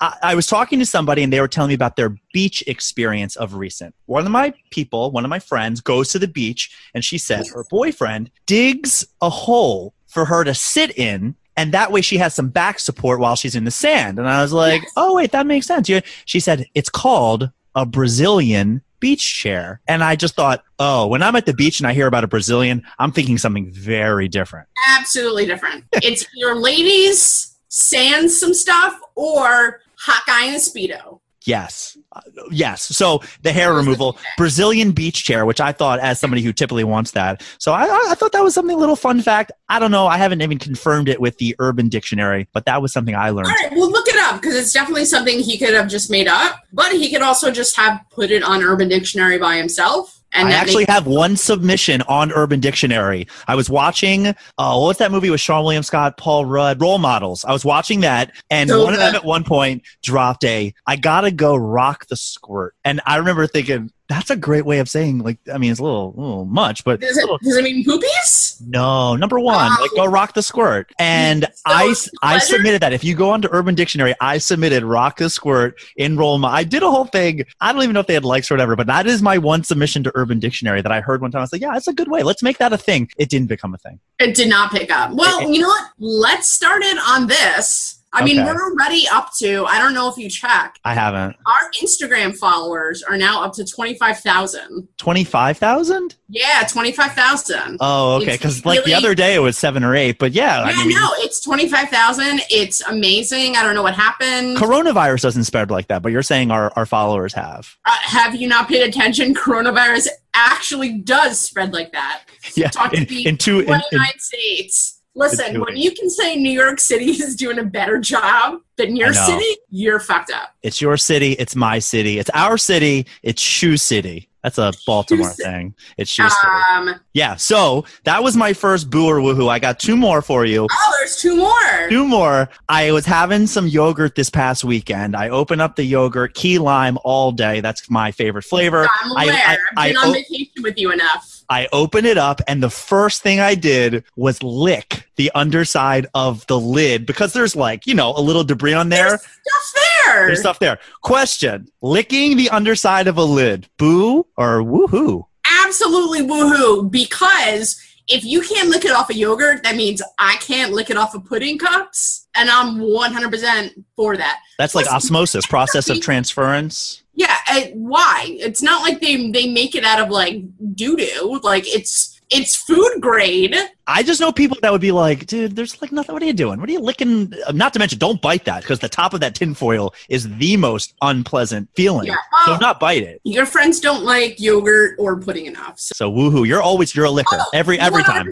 I, 0.03 0.17
I 0.21 0.35
was 0.35 0.47
talking 0.47 0.79
to 0.79 0.85
somebody 0.85 1.23
and 1.23 1.31
they 1.31 1.39
were 1.39 1.47
telling 1.47 1.69
me 1.69 1.75
about 1.75 1.95
their 1.95 2.15
beach 2.33 2.61
experience 2.67 3.37
of 3.37 3.53
recent. 3.55 3.95
One 4.05 4.25
of 4.25 4.31
my 4.31 4.53
people, 4.69 5.11
one 5.11 5.23
of 5.23 5.29
my 5.29 5.39
friends, 5.39 5.79
goes 5.79 6.09
to 6.09 6.19
the 6.19 6.27
beach 6.27 6.75
and 6.93 7.05
she 7.05 7.17
said 7.17 7.47
her 7.47 7.63
boyfriend 7.69 8.29
digs 8.45 9.05
a 9.21 9.29
hole 9.29 9.93
for 10.07 10.25
her 10.25 10.43
to 10.43 10.53
sit 10.53 10.97
in. 10.97 11.35
And 11.55 11.71
that 11.73 11.91
way 11.91 12.01
she 12.01 12.17
has 12.17 12.33
some 12.33 12.49
back 12.49 12.79
support 12.79 13.19
while 13.19 13.37
she's 13.37 13.55
in 13.55 13.63
the 13.63 13.71
sand. 13.71 14.19
And 14.19 14.27
I 14.27 14.41
was 14.41 14.51
like, 14.51 14.81
Yes. 14.81 14.91
oh, 14.97 15.15
wait, 15.15 15.31
that 15.31 15.45
makes 15.45 15.67
sense. 15.67 15.89
She 16.25 16.39
said, 16.39 16.65
it's 16.73 16.89
called 16.89 17.49
a 17.75 17.85
Brazilian 17.85 18.81
beach 18.99 19.35
chair. 19.39 19.79
And 19.87 20.03
I 20.03 20.15
just 20.17 20.35
thought, 20.35 20.63
oh, 20.79 21.07
when 21.07 21.21
I'm 21.23 21.35
at 21.37 21.45
the 21.45 21.53
beach 21.53 21.79
and 21.79 21.87
I 21.87 21.93
hear 21.93 22.07
about 22.07 22.23
a 22.23 22.27
Brazilian, 22.27 22.83
I'm 22.99 23.11
thinking 23.11 23.37
something 23.37 23.71
very 23.71 24.27
different. 24.27 24.67
Absolutely 24.97 25.45
different. 25.45 25.85
it's 25.93 26.25
your 26.33 26.55
ladies 26.55 27.51
sand 27.69 28.29
some 28.29 28.53
stuff 28.53 28.99
or 29.15 29.81
hot 30.03 30.23
guy 30.27 30.45
in 30.45 30.53
a 30.53 30.57
Speedo. 30.57 31.19
Yes. 31.45 31.97
Uh, 32.13 32.21
yes. 32.51 32.83
So 32.83 33.21
the 33.41 33.51
hair 33.51 33.73
removal, 33.73 34.17
Brazilian 34.37 34.93
beach 34.93 35.25
chair, 35.25 35.45
which 35.45 35.59
I 35.59 35.73
thought 35.73 35.99
as 35.99 36.17
somebody 36.17 36.41
who 36.41 36.53
typically 36.53 36.85
wants 36.85 37.11
that. 37.11 37.43
So 37.57 37.73
I, 37.73 37.83
I- 37.83 38.07
I 38.11 38.15
thought 38.15 38.31
that 38.31 38.43
was 38.43 38.53
something 38.53 38.75
a 38.75 38.79
little 38.79 38.95
fun 38.95 39.21
fact. 39.21 39.51
I 39.67 39.77
don't 39.79 39.91
know. 39.91 40.07
I 40.07 40.17
haven't 40.17 40.41
even 40.41 40.57
confirmed 40.57 41.09
it 41.09 41.19
with 41.19 41.37
the 41.39 41.53
Urban 41.59 41.89
Dictionary, 41.89 42.47
but 42.53 42.63
that 42.65 42.81
was 42.81 42.93
something 42.93 43.13
I 43.13 43.31
learned. 43.31 43.47
All 43.47 43.53
right, 43.55 43.71
well, 43.73 43.91
look 43.91 44.07
it 44.07 44.15
up 44.15 44.39
because 44.41 44.55
it's 44.55 44.71
definitely 44.71 45.03
something 45.03 45.37
he 45.39 45.57
could 45.57 45.73
have 45.73 45.89
just 45.89 46.09
made 46.09 46.29
up, 46.29 46.61
but 46.71 46.93
he 46.93 47.11
could 47.11 47.21
also 47.21 47.51
just 47.51 47.75
have 47.75 47.99
put 48.09 48.31
it 48.31 48.41
on 48.41 48.63
Urban 48.63 48.87
Dictionary 48.87 49.37
by 49.37 49.57
himself. 49.57 50.22
And 50.33 50.47
I 50.47 50.51
actually 50.51 50.85
have 50.89 51.05
one 51.05 51.37
submission 51.37 52.01
on 52.03 52.31
Urban 52.31 52.59
Dictionary. 52.59 53.27
I 53.47 53.55
was 53.55 53.69
watching, 53.69 54.27
uh, 54.57 54.79
what's 54.79 54.99
that 54.99 55.11
movie 55.11 55.29
with 55.29 55.39
Seann 55.41 55.63
William 55.63 55.83
Scott, 55.83 56.17
Paul 56.17 56.45
Rudd, 56.45 56.81
Role 56.81 56.97
Models. 56.97 57.45
I 57.45 57.51
was 57.51 57.63
watching 57.63 58.01
that, 58.01 58.31
and 58.49 58.69
So 58.69 58.83
one 58.83 58.93
of 58.93 58.99
them 58.99 59.15
at 59.15 59.23
one 59.25 59.43
point 59.43 59.83
dropped 60.01 60.43
a, 60.43 60.73
I 60.87 60.95
gotta 60.95 61.31
go 61.31 61.55
rock 61.55 62.07
the 62.07 62.15
squirt. 62.15 62.75
And 62.83 63.01
I 63.05 63.17
remember 63.17 63.47
thinking, 63.47 63.91
that's 64.09 64.29
a 64.29 64.35
great 64.35 64.65
way 64.65 64.79
of 64.79 64.89
saying, 64.89 65.19
like, 65.19 65.37
I 65.51 65.57
mean, 65.57 65.71
it's 65.71 65.79
a 65.79 65.83
little, 65.83 66.13
little 66.17 66.45
much, 66.45 66.83
but 66.83 66.99
does 66.99 67.17
it, 67.17 67.27
does 67.41 67.55
it 67.57 67.63
mean 67.63 67.85
poopies? 67.85 68.61
No, 68.67 69.15
number 69.15 69.39
one, 69.39 69.71
Oh. 69.71 69.77
like 69.81 69.91
go 69.95 70.05
rock 70.05 70.33
the 70.33 70.43
squirt. 70.43 70.91
And 70.99 71.43
So 71.43 71.49
I, 71.65 71.95
I 72.21 72.37
submitted 72.39 72.81
that. 72.81 72.91
If 72.93 73.03
you 73.03 73.15
go 73.15 73.29
onto 73.31 73.47
Urban 73.51 73.75
Dictionary, 73.75 74.13
I 74.19 74.37
submitted 74.39 74.83
rock 74.83 75.17
the 75.17 75.29
squirt 75.29 75.79
enroll 75.95 76.37
my. 76.37 76.49
I 76.51 76.63
did 76.63 76.83
a 76.83 76.89
whole 76.91 77.05
thing. 77.05 77.45
I 77.61 77.71
don't 77.71 77.81
even 77.83 77.93
know 77.93 78.01
if 78.01 78.07
they 78.07 78.13
had 78.13 78.25
likes 78.25 78.51
or 78.51 78.55
whatever, 78.55 78.75
but 78.75 78.87
that 78.87 79.07
is 79.07 79.21
my 79.21 79.37
one 79.37 79.63
submission 79.63 80.03
to 80.03 80.11
Urban 80.15 80.39
Dictionary 80.39 80.81
that 80.81 80.91
I 80.91 80.99
heard 81.01 81.21
one 81.21 81.31
time. 81.31 81.39
I 81.39 81.43
was 81.43 81.53
like, 81.53 81.61
yeah, 81.61 81.71
that's 81.73 81.87
a 81.87 81.93
good 81.93 82.09
way. 82.09 82.23
Let's 82.23 82.43
make 82.43 82.57
that 82.57 82.73
a 82.73 82.77
thing. 82.77 83.09
It 83.17 83.29
didn't 83.29 83.47
become 83.47 83.73
a 83.73 83.77
thing. 83.77 83.99
It 84.19 84.35
did 84.35 84.49
not 84.49 84.71
pick 84.71 84.91
up. 84.91 85.11
Well, 85.13 85.49
you 85.49 85.61
know 85.61 85.67
what? 85.69 85.89
Let's 85.97 86.49
start 86.49 86.83
it 86.83 86.97
on 87.07 87.27
this. 87.27 87.99
I 88.15 88.23
mean, 88.23 88.39
Okay. 88.39 88.45
we're 88.51 88.71
already 88.71 89.07
up 89.11 89.31
to, 89.39 89.65
I 89.65 89.79
don't 89.79 89.93
know 89.93 90.07
if 90.09 90.17
you 90.17 90.29
check, 90.29 90.77
I 90.85 90.93
haven't. 90.93 91.35
our 91.47 91.71
Instagram 91.81 92.37
followers 92.37 93.01
are 93.03 93.17
now 93.17 93.43
up 93.43 93.53
to 93.53 93.65
25,000. 93.65 94.87
25,000? 94.97 96.15
Yeah, 96.29 96.63
25,000. 96.69 97.77
Oh, 97.79 98.15
okay. 98.21 98.33
Because 98.33 98.65
like 98.65 98.83
the 98.83 98.93
other 98.93 99.15
day 99.15 99.35
it 99.35 99.39
was 99.39 99.57
seven 99.57 99.83
or 99.83 99.95
eight, 99.95 100.17
but 100.19 100.31
yeah, 100.31 100.65
yeah, 100.67 100.73
I 100.75 100.85
mean, 100.85 100.95
no, 100.95 101.09
it's 101.17 101.39
25,000. 101.41 102.41
It's 102.49 102.81
amazing. 102.81 103.55
I 103.57 103.63
don't 103.63 103.75
know 103.75 103.83
what 103.83 103.95
happened. 103.95 104.57
coronavirus 104.57 105.21
doesn't 105.21 105.43
spread 105.45 105.71
like 105.71 105.87
that, 105.87 106.01
but 106.01 106.11
you're 106.11 106.21
saying 106.23 106.51
our, 106.51 106.71
our 106.75 106.85
followers 106.85 107.33
have. 107.33 107.75
Uh, 107.85 107.95
have 108.01 108.35
you 108.35 108.47
not 108.47 108.67
paid 108.67 108.87
attention? 108.87 109.33
Coronavirus 109.43 110.07
actually 110.35 110.97
does 110.99 111.39
spread 111.39 111.73
like 111.73 111.91
that. 111.91 112.23
Yeah. 112.55 112.69
Talk 112.69 112.91
to 112.91 112.97
In, 112.97 113.27
in 113.27 113.37
two, 113.37 113.59
in, 113.59 113.65
29 113.65 113.83
in, 113.91 114.19
states. 114.19 114.92
Listen, 115.15 115.61
when 115.61 115.77
you 115.77 115.91
can 115.91 116.09
say 116.09 116.35
New 116.35 116.51
York 116.51 116.79
City 116.79 117.05
is 117.11 117.35
doing 117.35 117.59
a 117.59 117.63
better 117.63 117.99
job 117.99 118.61
than 118.77 118.95
your 118.95 119.13
city, 119.13 119.57
you're 119.69 119.99
fucked 119.99 120.31
up. 120.31 120.55
It's 120.63 120.81
your 120.81 120.97
city. 120.97 121.33
It's 121.33 121.55
my 121.55 121.79
city. 121.79 122.17
It's 122.19 122.31
our 122.33 122.57
city. 122.57 123.05
It's 123.21 123.41
Shoe 123.41 123.77
City. 123.77 124.29
That's 124.43 124.57
a 124.57 124.73
Baltimore 124.85 125.29
City. 125.31 125.49
thing. 125.49 125.75
It's 125.97 126.11
City. 126.11 126.29
Um, 126.69 126.95
Yeah. 127.13 127.35
So 127.37 127.85
that 128.03 128.21
was 128.23 128.35
my 128.35 128.51
first 128.53 128.89
boo 128.89 129.05
or 129.07 129.17
woohoo. 129.19 129.49
I 129.49 129.57
got 129.59 129.79
two 129.79 129.95
more 129.95 130.21
for 130.21 130.45
you. 130.45 130.67
oh, 130.69 130.95
there's 130.99 131.15
two 131.15 131.35
more. 131.37 131.89
Two 131.89 132.05
more. 132.05 132.49
I 132.69 132.91
was 132.91 133.05
having 133.05 133.47
some 133.47 133.67
yogurt 133.67 134.15
this 134.15 134.29
past 134.29 134.63
weekend. 134.63 135.15
I 135.15 135.29
opened 135.29 135.61
up 135.61 135.75
the 135.77 135.83
yogurt, 135.85 136.33
key 136.33 136.59
lime 136.59 136.97
all 137.03 137.31
day. 137.31 137.61
That's 137.61 137.89
my 137.89 138.11
favorite 138.11 138.43
flavor. 138.43 138.87
I'm 139.03 139.11
aware. 139.11 139.33
I- 139.33 139.53
I, 139.53 139.57
I 139.77 139.87
have 139.87 139.93
been 139.93 139.97
on 139.97 140.07
o- 140.09 140.13
vacation 140.13 140.61
with 140.63 140.77
you 140.77 140.91
enough. 140.91 141.29
I 141.49 141.67
opened 141.73 142.07
it 142.07 142.17
up, 142.17 142.41
and 142.47 142.63
the 142.63 142.69
first 142.69 143.21
thing 143.21 143.39
I 143.41 143.53
did 143.53 144.03
was 144.15 144.41
lick 144.41 145.07
the 145.17 145.29
underside 145.35 146.07
of 146.15 146.47
the 146.47 146.57
lid 146.59 147.05
because 147.05 147.33
there's 147.33 147.55
like, 147.55 147.85
you 147.85 147.93
know, 147.93 148.13
a 148.15 148.21
little 148.21 148.43
debris 148.43 148.73
on 148.73 148.89
there. 148.89 149.09
There's 149.09 149.21
stuff 149.21 149.71
there. 149.75 149.83
There's 150.27 150.39
stuff 150.39 150.59
there. 150.59 150.79
Question 151.01 151.67
Licking 151.81 152.37
the 152.37 152.49
underside 152.49 153.07
of 153.07 153.17
a 153.17 153.23
lid, 153.23 153.67
boo 153.77 154.25
or 154.37 154.63
woohoo? 154.63 155.25
Absolutely 155.65 156.21
woohoo 156.21 156.89
because 156.89 157.79
if 158.07 158.25
you 158.25 158.41
can't 158.41 158.69
lick 158.69 158.85
it 158.85 158.91
off 158.91 159.09
of 159.09 159.15
yogurt, 159.15 159.63
that 159.63 159.75
means 159.75 160.01
I 160.19 160.35
can't 160.37 160.73
lick 160.73 160.89
it 160.89 160.97
off 160.97 161.15
of 161.15 161.25
pudding 161.25 161.57
cups, 161.57 162.27
and 162.35 162.49
I'm 162.49 162.79
100% 162.79 163.83
for 163.95 164.17
that. 164.17 164.39
That's 164.57 164.75
like 164.75 164.87
osmosis, 164.87 165.45
process 165.45 165.89
of 165.89 166.01
transference. 166.01 167.03
Yeah, 167.13 167.35
why? 167.73 168.25
It's 168.27 168.61
not 168.61 168.81
like 168.81 168.99
they 168.99 169.29
they 169.29 169.47
make 169.47 169.75
it 169.75 169.83
out 169.83 169.99
of 169.99 170.09
like 170.09 170.43
doo 170.73 170.97
doo. 170.97 171.39
Like 171.43 171.63
it's 171.67 172.12
it's 172.33 172.55
food 172.55 172.99
grade. 172.99 173.55
I 173.85 174.01
just 174.01 174.21
know 174.21 174.31
people 174.31 174.57
that 174.61 174.71
would 174.71 174.81
be 174.81 174.91
like, 174.91 175.25
dude, 175.25 175.55
there's 175.55 175.81
like 175.81 175.91
nothing. 175.91 176.13
What 176.13 176.23
are 176.23 176.25
you 176.25 176.33
doing? 176.33 176.59
What 176.59 176.69
are 176.69 176.71
you 176.71 176.79
licking? 176.79 177.33
Uh, 177.47 177.51
Not 177.51 177.73
to 177.73 177.79
mention, 177.79 177.99
don't 177.99 178.21
bite 178.21 178.45
that 178.45 178.61
because 178.61 178.79
the 178.79 178.89
top 178.89 179.13
of 179.13 179.19
that 179.19 179.35
tinfoil 179.35 179.93
is 180.09 180.33
the 180.37 180.55
most 180.57 180.93
unpleasant 181.01 181.69
feeling. 181.75 182.07
Yeah, 182.07 182.15
so 182.45 182.57
not 182.57 182.79
bite 182.79 183.03
it. 183.03 183.19
Your 183.23 183.45
friends 183.45 183.79
don't 183.79 184.03
like 184.03 184.39
yogurt 184.39 184.95
or 184.99 185.19
pudding 185.19 185.45
enough. 185.47 185.79
So 185.79 185.93
So 185.95 186.11
woohoo, 186.11 186.47
you're 186.47 186.61
always 186.61 186.95
you're 186.95 187.05
a 187.05 187.11
licker 187.11 187.37
Oh, 187.39 187.45
every 187.53 187.79
every 187.79 188.03
time. 188.03 188.29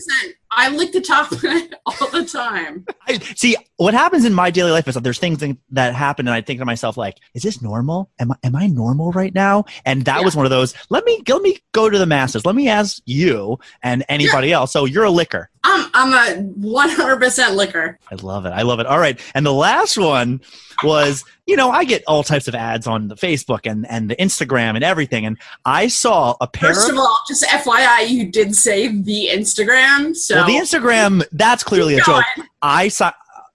100%. 0.52 0.58
I 0.58 0.70
lick 0.76 0.92
the 0.92 1.02
top 1.02 1.32
all 1.86 2.08
the 2.10 2.26
time. 2.26 2.86
I, 3.08 3.20
see 3.36 3.56
what 3.78 3.94
happens 3.94 4.26
in 4.26 4.34
my 4.34 4.52
daily 4.52 4.72
life 4.72 4.88
is 4.88 4.96
that 4.96 5.04
there's 5.04 5.20
things 5.20 5.44
that- 5.72 5.96
happen, 5.96 6.28
and 6.28 6.34
I 6.34 6.42
think 6.42 6.60
to 6.60 6.66
myself 6.66 6.98
like, 6.98 7.18
is 7.34 7.44
this 7.44 7.62
normal? 7.62 8.10
Am 8.20 8.32
I 8.32 8.36
am 8.44 8.56
I 8.56 8.68
normal 8.68 9.12
right 9.12 9.34
now? 9.36 9.66
And 9.86 10.06
that 10.06 10.20
Yeah. 10.20 10.26
was 10.26 10.36
one 10.36 10.46
of 10.46 10.50
those. 10.50 10.74
Let 10.90 11.06
me 11.06 11.22
let 11.28 11.42
me 11.42 11.58
go 11.74 11.90
to 11.90 11.98
the 11.98 12.06
masses. 12.06 12.46
Let 12.46 12.56
me 12.56 12.68
ask 12.70 13.02
you 13.06 13.60
and 13.84 14.04
anybody 14.10 14.52
else. 14.52 14.72
So 14.74 14.86
you're 14.86 15.04
a 15.04 15.12
licker. 15.12 15.50
I'm 15.64 15.90
I'm 15.94 16.14
a 16.14 16.44
100% 16.60 17.56
liquor. 17.56 18.00
I 18.12 18.16
love 18.16 18.46
it. 18.46 18.50
I 18.50 18.64
love 18.64 18.80
it. 18.80 18.86
All 18.88 18.98
right. 18.98 19.20
And 19.36 19.46
the 19.46 19.54
last 19.54 19.98
one 19.98 20.42
was, 20.84 21.24
you 21.46 21.56
know, 21.56 21.70
I 21.70 21.84
get 21.84 22.04
all 22.08 22.24
types 22.24 22.48
of 22.48 22.56
ads 22.56 22.88
on 22.88 23.08
the 23.08 23.16
Facebook 23.16 23.70
and, 23.70 23.88
and 23.90 24.10
the 24.10 24.16
Instagram 24.16 24.76
and 24.76 24.84
everything. 24.84 25.26
And 25.26 25.38
I 25.66 25.88
saw 25.88 26.36
a 26.42 26.48
pair 26.48 26.74
First 26.74 26.90
of, 26.90 26.98
all, 26.98 27.16
just 27.28 27.44
FYI, 27.44 28.10
you 28.10 28.32
did 28.32 28.56
say 28.56 28.88
the 28.88 29.30
Instagram. 29.32 30.16
So 30.16 30.36
well, 30.36 30.48
the 30.48 30.56
Instagram, 30.56 31.24
that's 31.32 31.64
clearly 31.64 31.98
a 31.98 32.02
joke. 32.02 32.24
I 32.62 32.88
saw 32.88 33.12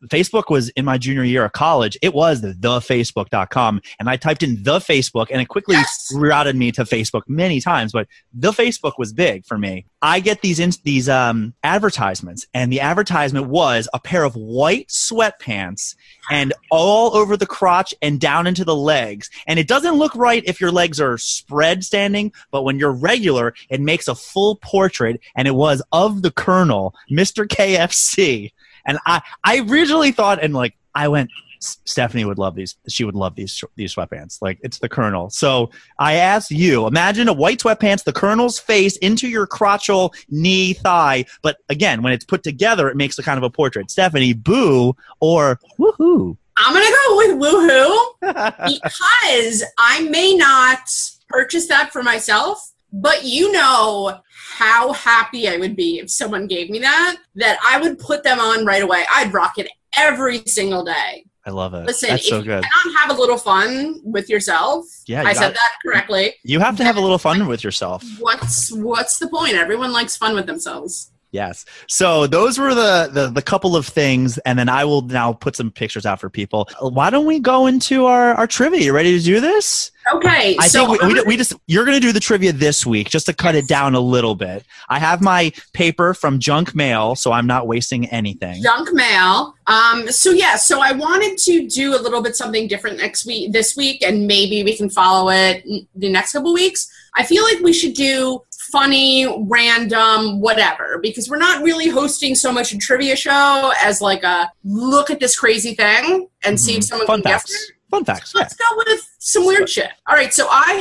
Facebook 0.09 0.45
was 0.51 0.69
in 0.71 0.85
my 0.85 0.99
junior 0.99 1.25
year 1.25 1.45
of 1.45 1.53
college. 1.53 1.97
It 2.03 2.15
was 2.15 2.41
the 2.41 2.53
thefacebook.com. 2.53 3.81
And 3.99 4.09
I 4.09 4.17
typed 4.17 4.43
in 4.43 4.63
the 4.63 4.79
Facebook 4.79 5.27
and 5.31 5.41
it 5.41 5.49
quickly 5.49 5.75
Yes. 5.77 6.11
routed 6.15 6.57
me 6.57 6.73
to 6.73 6.85
Facebook 6.85 7.23
many 7.29 7.61
times, 7.61 7.93
but 7.93 8.09
the 8.33 8.53
Facebook 8.53 8.93
was 8.99 9.13
big 9.13 9.45
for 9.45 9.59
me. 9.59 9.87
I 10.03 10.21
get 10.21 10.41
these 10.43 10.61
in, 10.61 10.71
these 10.85 11.09
um, 11.09 11.55
advertisements 11.65 12.47
and 12.55 12.73
the 12.73 12.81
advertisement 12.81 13.47
was 13.47 13.89
a 13.93 13.99
pair 14.01 14.25
of 14.25 14.35
white 14.37 14.89
sweatpants 14.89 15.95
and 16.31 16.53
all 16.71 17.17
over 17.17 17.37
the 17.37 17.47
crotch 17.47 17.95
and 18.03 18.21
down 18.21 18.47
into 18.47 18.65
the 18.65 18.77
legs. 18.77 19.31
And 19.47 19.59
it 19.59 19.69
doesn't 19.69 19.95
look 19.95 20.15
right 20.15 20.43
if 20.47 20.61
your 20.61 20.71
legs 20.73 21.01
are 21.01 21.19
spread 21.19 21.85
standing, 21.85 22.33
but 22.51 22.63
when 22.63 22.79
you're 22.79 22.93
regular, 22.93 23.55
it 23.71 23.81
makes 23.81 24.09
a 24.09 24.15
full 24.15 24.57
portrait 24.57 25.21
and 25.35 25.49
it 25.49 25.55
was 25.55 25.83
of 25.93 26.23
the 26.23 26.31
Colonel, 26.31 26.95
Mr. 27.11 27.47
KFC. 27.47 28.53
And 28.87 28.99
I, 29.07 29.21
I 29.45 29.59
originally 29.61 30.13
thought, 30.13 30.43
and 30.43 30.55
like, 30.55 30.75
I 30.95 31.09
went, 31.09 31.31
Stephanie 31.61 32.25
would 32.25 32.39
love 32.39 32.55
these. 32.55 32.77
She 32.89 33.05
would 33.05 33.15
love 33.15 33.35
these 33.35 33.63
these 33.77 33.95
sweatpants. 33.95 34.39
Like 34.41 34.59
it's 34.63 34.79
the 34.79 34.89
Colonel. 34.89 35.31
So 35.31 35.71
I 35.99 36.15
asked 36.15 36.51
you, 36.51 36.87
imagine 36.87 37.29
a 37.29 37.33
white 37.33 37.61
sweatpants, 37.61 38.05
the 38.05 38.13
Colonel's 38.13 38.59
face 38.59 38.97
into 38.99 39.29
your 39.29 39.47
crotchal 39.47 40.15
knee 40.29 40.75
thigh. 40.75 41.25
But 41.43 41.59
again, 41.69 42.03
when 42.03 42.13
it's 42.13 42.25
put 42.25 42.43
together, 42.43 42.89
it 42.89 42.97
makes 42.97 43.19
a 43.19 43.23
kind 43.23 43.39
of 43.39 43.45
a 43.45 43.51
portrait. 43.51 43.91
Stephanie, 43.91 44.33
boo 44.33 44.95
or 45.21 45.59
woohoo. 45.79 46.37
I'm 46.59 46.73
gonna 46.73 46.97
go 47.07 47.17
with 47.17 47.41
woohoo 47.43 48.13
because 48.21 49.65
I 49.79 50.09
may 50.09 50.35
not 50.35 50.81
purchase 51.29 51.67
that 51.69 51.93
for 51.93 52.03
myself, 52.03 52.73
but 53.01 53.25
you 53.25 53.53
know 53.53 54.21
how 54.59 54.93
happy 54.93 55.49
I 55.49 55.57
would 55.59 55.77
be 55.77 55.99
if 55.99 56.11
someone 56.11 56.47
gave 56.47 56.71
me 56.71 56.79
that. 56.81 57.17
That 57.35 57.59
I 57.67 57.79
would 57.81 57.99
put 57.99 58.23
them 58.23 58.41
on 58.41 58.65
right 58.65 58.83
away. 58.83 59.05
I'd 59.13 59.33
rock 59.33 59.59
it 59.59 59.69
every 59.97 60.43
single 60.47 60.85
day. 60.85 61.25
I 61.45 61.51
love 61.51 61.75
it. 61.75 61.87
Listen, 61.87 62.09
That's 62.11 62.25
if 62.25 62.29
so 62.29 62.39
you 62.39 62.45
good. 62.45 62.65
cannot 62.65 63.01
have 63.01 63.17
a 63.17 63.21
little 63.21 63.39
fun 63.39 64.01
with 64.03 64.29
yourself, 64.29 64.85
Yeah, 65.07 65.23
you, 65.23 65.29
I 65.29 65.33
said 65.33 65.55
that 65.55 65.73
correctly. 65.85 66.35
you 66.43 66.59
have 66.59 66.77
to 66.79 66.85
have 66.85 66.97
a 66.97 67.01
little 67.01 67.19
fun 67.19 67.47
with 67.47 67.63
yourself. 67.63 68.03
What's 68.19 68.73
what's 68.73 69.19
the 69.19 69.29
point? 69.29 69.55
Everyone 69.55 69.93
likes 69.93 70.17
fun 70.17 70.35
with 70.35 70.47
themselves. 70.47 71.13
Yes. 71.37 71.67
So 71.87 72.27
those 72.27 72.59
were 72.59 72.75
the, 72.75 73.11
the 73.13 73.29
the 73.29 73.43
couple 73.43 73.77
of 73.77 73.87
things, 73.87 74.39
and 74.39 74.59
then 74.59 74.71
I 74.71 74.87
will 74.87 75.03
now 75.03 75.35
put 75.35 75.55
some 75.55 75.71
pictures 75.71 76.07
out 76.07 76.19
for 76.19 76.31
people. 76.31 76.67
Why 76.81 77.11
don't 77.11 77.27
we 77.27 77.39
go 77.41 77.67
into 77.67 78.07
our 78.07 78.33
our 78.35 78.47
trivia? 78.47 78.81
You 78.81 78.95
ready 78.95 79.19
to 79.19 79.23
do 79.23 79.39
this? 79.39 79.91
Okay, 80.15 80.57
I 80.59 80.69
so 80.69 80.87
think 80.87 81.03
we, 81.03 81.15
we, 81.15 81.23
we 81.25 81.37
just 81.37 81.53
you're 81.67 81.85
going 81.85 81.97
to 81.97 82.01
do 82.01 82.13
the 82.13 82.21
trivia 82.21 82.53
this 82.53 82.87
week 82.87 83.11
just 83.11 83.27
to 83.27 83.35
cut 83.35 83.55
Yes. 83.55 83.65
it 83.65 83.69
down 83.69 83.95
a 83.95 84.01
little 84.01 84.35
bit. 84.35 84.65
I 84.89 84.99
have 84.99 85.21
my 85.21 85.53
paper 85.75 86.15
from 86.15 86.39
junk 86.39 86.75
mail, 86.75 87.17
so 87.17 87.33
I'm 87.33 87.47
not 87.47 87.67
wasting 87.67 88.07
anything. 88.11 88.63
junk 88.63 88.93
mail. 88.95 89.55
Um, 89.67 90.09
so 90.09 90.31
yeah, 90.31 90.57
so 90.57 90.81
I 90.81 90.93
wanted 90.93 91.37
to 91.39 91.67
do 91.69 91.95
a 91.97 92.01
little 92.01 92.23
bit 92.23 92.35
something 92.37 92.67
different 92.69 92.97
next 92.99 93.27
week, 93.27 93.53
this 93.53 93.77
week, 93.77 94.01
and 94.03 94.27
maybe 94.27 94.63
we 94.65 94.75
can 94.77 94.89
follow 94.89 95.29
it 95.31 95.65
the 95.95 96.09
next 96.09 96.33
couple 96.33 96.55
weeks. 96.55 96.89
I 97.19 97.25
feel 97.25 97.43
like 97.45 97.59
we 97.61 97.73
should 97.73 97.95
do 97.95 98.43
funny, 98.71 99.27
random, 99.49 100.41
whatever, 100.41 100.99
because 101.03 101.29
we're 101.29 101.37
not 101.39 101.63
really 101.63 101.89
hosting 101.89 102.35
so 102.35 102.53
much 102.53 102.73
a 102.73 102.79
trivia 102.79 103.17
show 103.17 103.73
as 103.83 104.01
like 104.01 104.23
a 104.23 104.51
look 104.65 105.11
at 105.11 105.21
this 105.21 105.39
crazy 105.39 105.75
thing 105.75 106.29
and 106.45 106.59
see 106.61 106.75
if 106.77 106.81
Mhm. 106.81 106.85
someone 106.85 107.07
Fun 107.07 107.23
can 107.23 107.33
guess 107.33 107.45
it. 107.45 107.53
facts. 107.53 107.73
Fun 107.91 108.05
facts. 108.05 108.35
Let's 108.35 108.55
go 108.55 108.65
with 108.79 109.01
some 109.19 109.47
weird 109.47 109.69
shit. 109.71 109.91
All 110.09 110.17
right, 110.17 110.35
so 110.35 110.49
I 110.51 110.73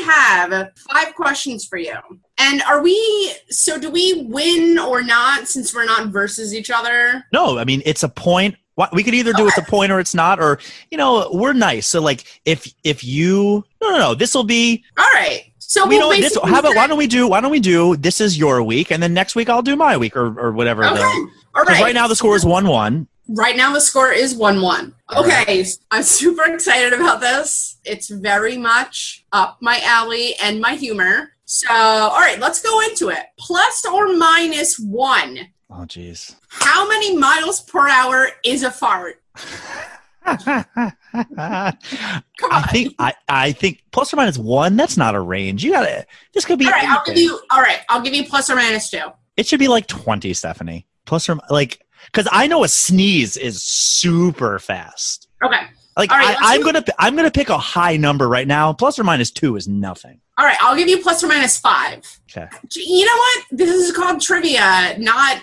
have 0.52 0.70
five 0.92 1.14
questions 1.14 1.64
for 1.66 1.78
you. 1.78 1.94
And 2.40 2.62
are 2.64 2.82
we, 2.82 3.34
so 3.50 3.80
do 3.80 3.90
we 3.92 4.26
win 4.28 4.80
or 4.80 5.04
not 5.04 5.48
since 5.48 5.74
we're 5.74 5.86
not 5.86 6.08
versus 6.08 6.54
each 6.54 6.72
other? 6.72 7.24
No, 7.32 7.58
I 7.60 7.64
mean 7.64 7.82
it's 7.86 8.04
a 8.04 8.10
point. 8.10 8.56
We 8.92 9.04
could 9.04 9.14
either 9.14 9.32
do 9.32 9.48
it's 9.48 9.58
a 9.58 9.62
point 9.62 9.90
or 9.94 10.02
it's 10.02 10.14
not, 10.14 10.38
or 10.38 10.60
you 10.92 10.98
know 10.98 11.30
we're 11.32 11.54
nice. 11.54 11.88
So 11.88 12.02
like 12.02 12.26
if 12.44 12.68
if 12.84 13.06
you 13.06 13.64
no 13.82 13.92
no 13.92 13.98
no 14.00 14.16
this 14.16 14.34
will 14.36 14.44
be 14.44 14.84
All 14.98 15.06
right. 15.14 15.44
So 15.76 15.86
we 15.86 15.98
we'll 15.98 16.10
know 16.10 16.16
this. 16.16 16.38
How 16.42 16.60
about 16.60 16.74
why 16.74 16.88
don't 16.88 16.98
we 16.98 17.06
do 17.06 17.28
why 17.28 17.42
don't 17.42 17.52
we 17.52 17.60
do 17.60 17.98
this 17.98 18.22
is 18.22 18.38
your 18.38 18.64
week 18.64 18.92
and 18.92 19.04
then 19.04 19.14
next 19.14 19.36
week 19.36 19.50
I'll 19.50 19.62
do 19.62 19.76
my 19.76 19.98
week 19.98 20.16
or 20.16 20.28
or 20.40 20.54
whatever. 20.54 20.86
Okay. 20.86 20.96
the- 20.96 21.30
All 21.54 21.64
right. 21.64 21.82
right 21.82 21.94
now 21.94 22.08
the 22.08 22.16
score 22.16 22.34
is 22.38 22.46
one 22.46 22.66
one. 22.66 23.08
Right 23.28 23.58
now 23.58 23.74
the 23.74 23.82
score 23.82 24.10
is 24.10 24.34
one 24.36 24.62
one. 24.62 24.96
Okay. 25.14 25.66
I'm 25.92 26.04
super 26.04 26.44
excited 26.46 26.94
about 26.94 27.20
this. 27.20 27.78
It's 27.84 28.08
very 28.08 28.58
much 28.58 29.26
up 29.34 29.58
my 29.60 29.82
alley 29.84 30.36
and 30.42 30.62
my 30.62 30.76
humor. 30.76 31.34
So 31.44 31.68
all 31.70 32.22
right, 32.22 32.40
let's 32.40 32.62
go 32.62 32.80
into 32.80 33.10
it. 33.10 33.26
Plus 33.38 33.86
or 33.86 34.16
minus 34.16 34.80
one. 34.80 35.40
Oh 35.70 35.84
jeez. 35.88 36.36
How 36.48 36.88
many 36.88 37.18
miles 37.18 37.60
per 37.60 37.90
hour 37.90 38.30
is 38.46 38.64
a 38.64 38.72
fart? 38.72 39.22
I 40.26 41.74
think 42.72 42.96
I, 43.00 43.14
I 43.30 43.52
think 43.52 43.84
plus 43.92 44.14
or 44.14 44.18
minus 44.18 44.38
one. 44.38 44.76
That's 44.76 44.98
not 44.98 45.16
a 45.16 45.20
range. 45.20 45.64
You 45.64 45.72
gotta. 45.72 46.06
This 46.34 46.46
could 46.46 46.60
be. 46.60 46.66
All 46.66 46.72
right, 46.72 46.88
I'll 46.88 47.04
give 47.06 47.18
you. 47.18 47.40
All 47.52 47.62
right, 47.62 47.80
I'll 47.90 48.02
give 48.02 48.14
you 48.14 48.26
plus 48.26 48.50
or 48.50 48.56
minus 48.56 48.90
two. 48.90 49.04
It 49.38 49.48
should 49.48 49.60
be 49.60 49.68
like 49.68 49.88
twenty, 49.88 50.34
Stephanie. 50.34 50.88
Plus 51.06 51.30
or 51.30 51.38
like 51.50 51.86
because 52.06 52.28
I 52.32 52.48
know 52.48 52.64
a 52.64 52.68
sneeze 52.68 53.38
is 53.38 53.62
super 53.64 54.60
fast. 54.60 55.28
Okay. 55.44 55.62
Like 55.98 56.12
right, 56.12 56.36
I, 56.42 56.56
I'm 56.56 56.62
gonna 56.62 56.84
I'm 57.00 57.16
gonna 57.16 57.32
pick 57.32 57.50
a 57.50 57.58
high 57.58 57.96
number 57.96 58.28
right 58.28 58.48
now. 58.48 58.74
Plus 58.74 59.00
or 59.00 59.04
minus 59.04 59.32
two 59.32 59.56
is 59.56 59.68
nothing. 59.68 60.20
All 60.38 60.46
right, 60.46 60.58
I'll 60.60 60.76
give 60.76 60.90
you 60.90 61.02
plus 61.02 61.24
or 61.24 61.28
minus 61.28 61.58
five. 61.58 62.04
Okay. 62.30 62.50
You 62.72 63.06
know 63.06 63.16
what? 63.16 63.46
This 63.52 63.70
is 63.70 63.96
called 63.96 64.20
trivia, 64.20 64.98
not 64.98 65.42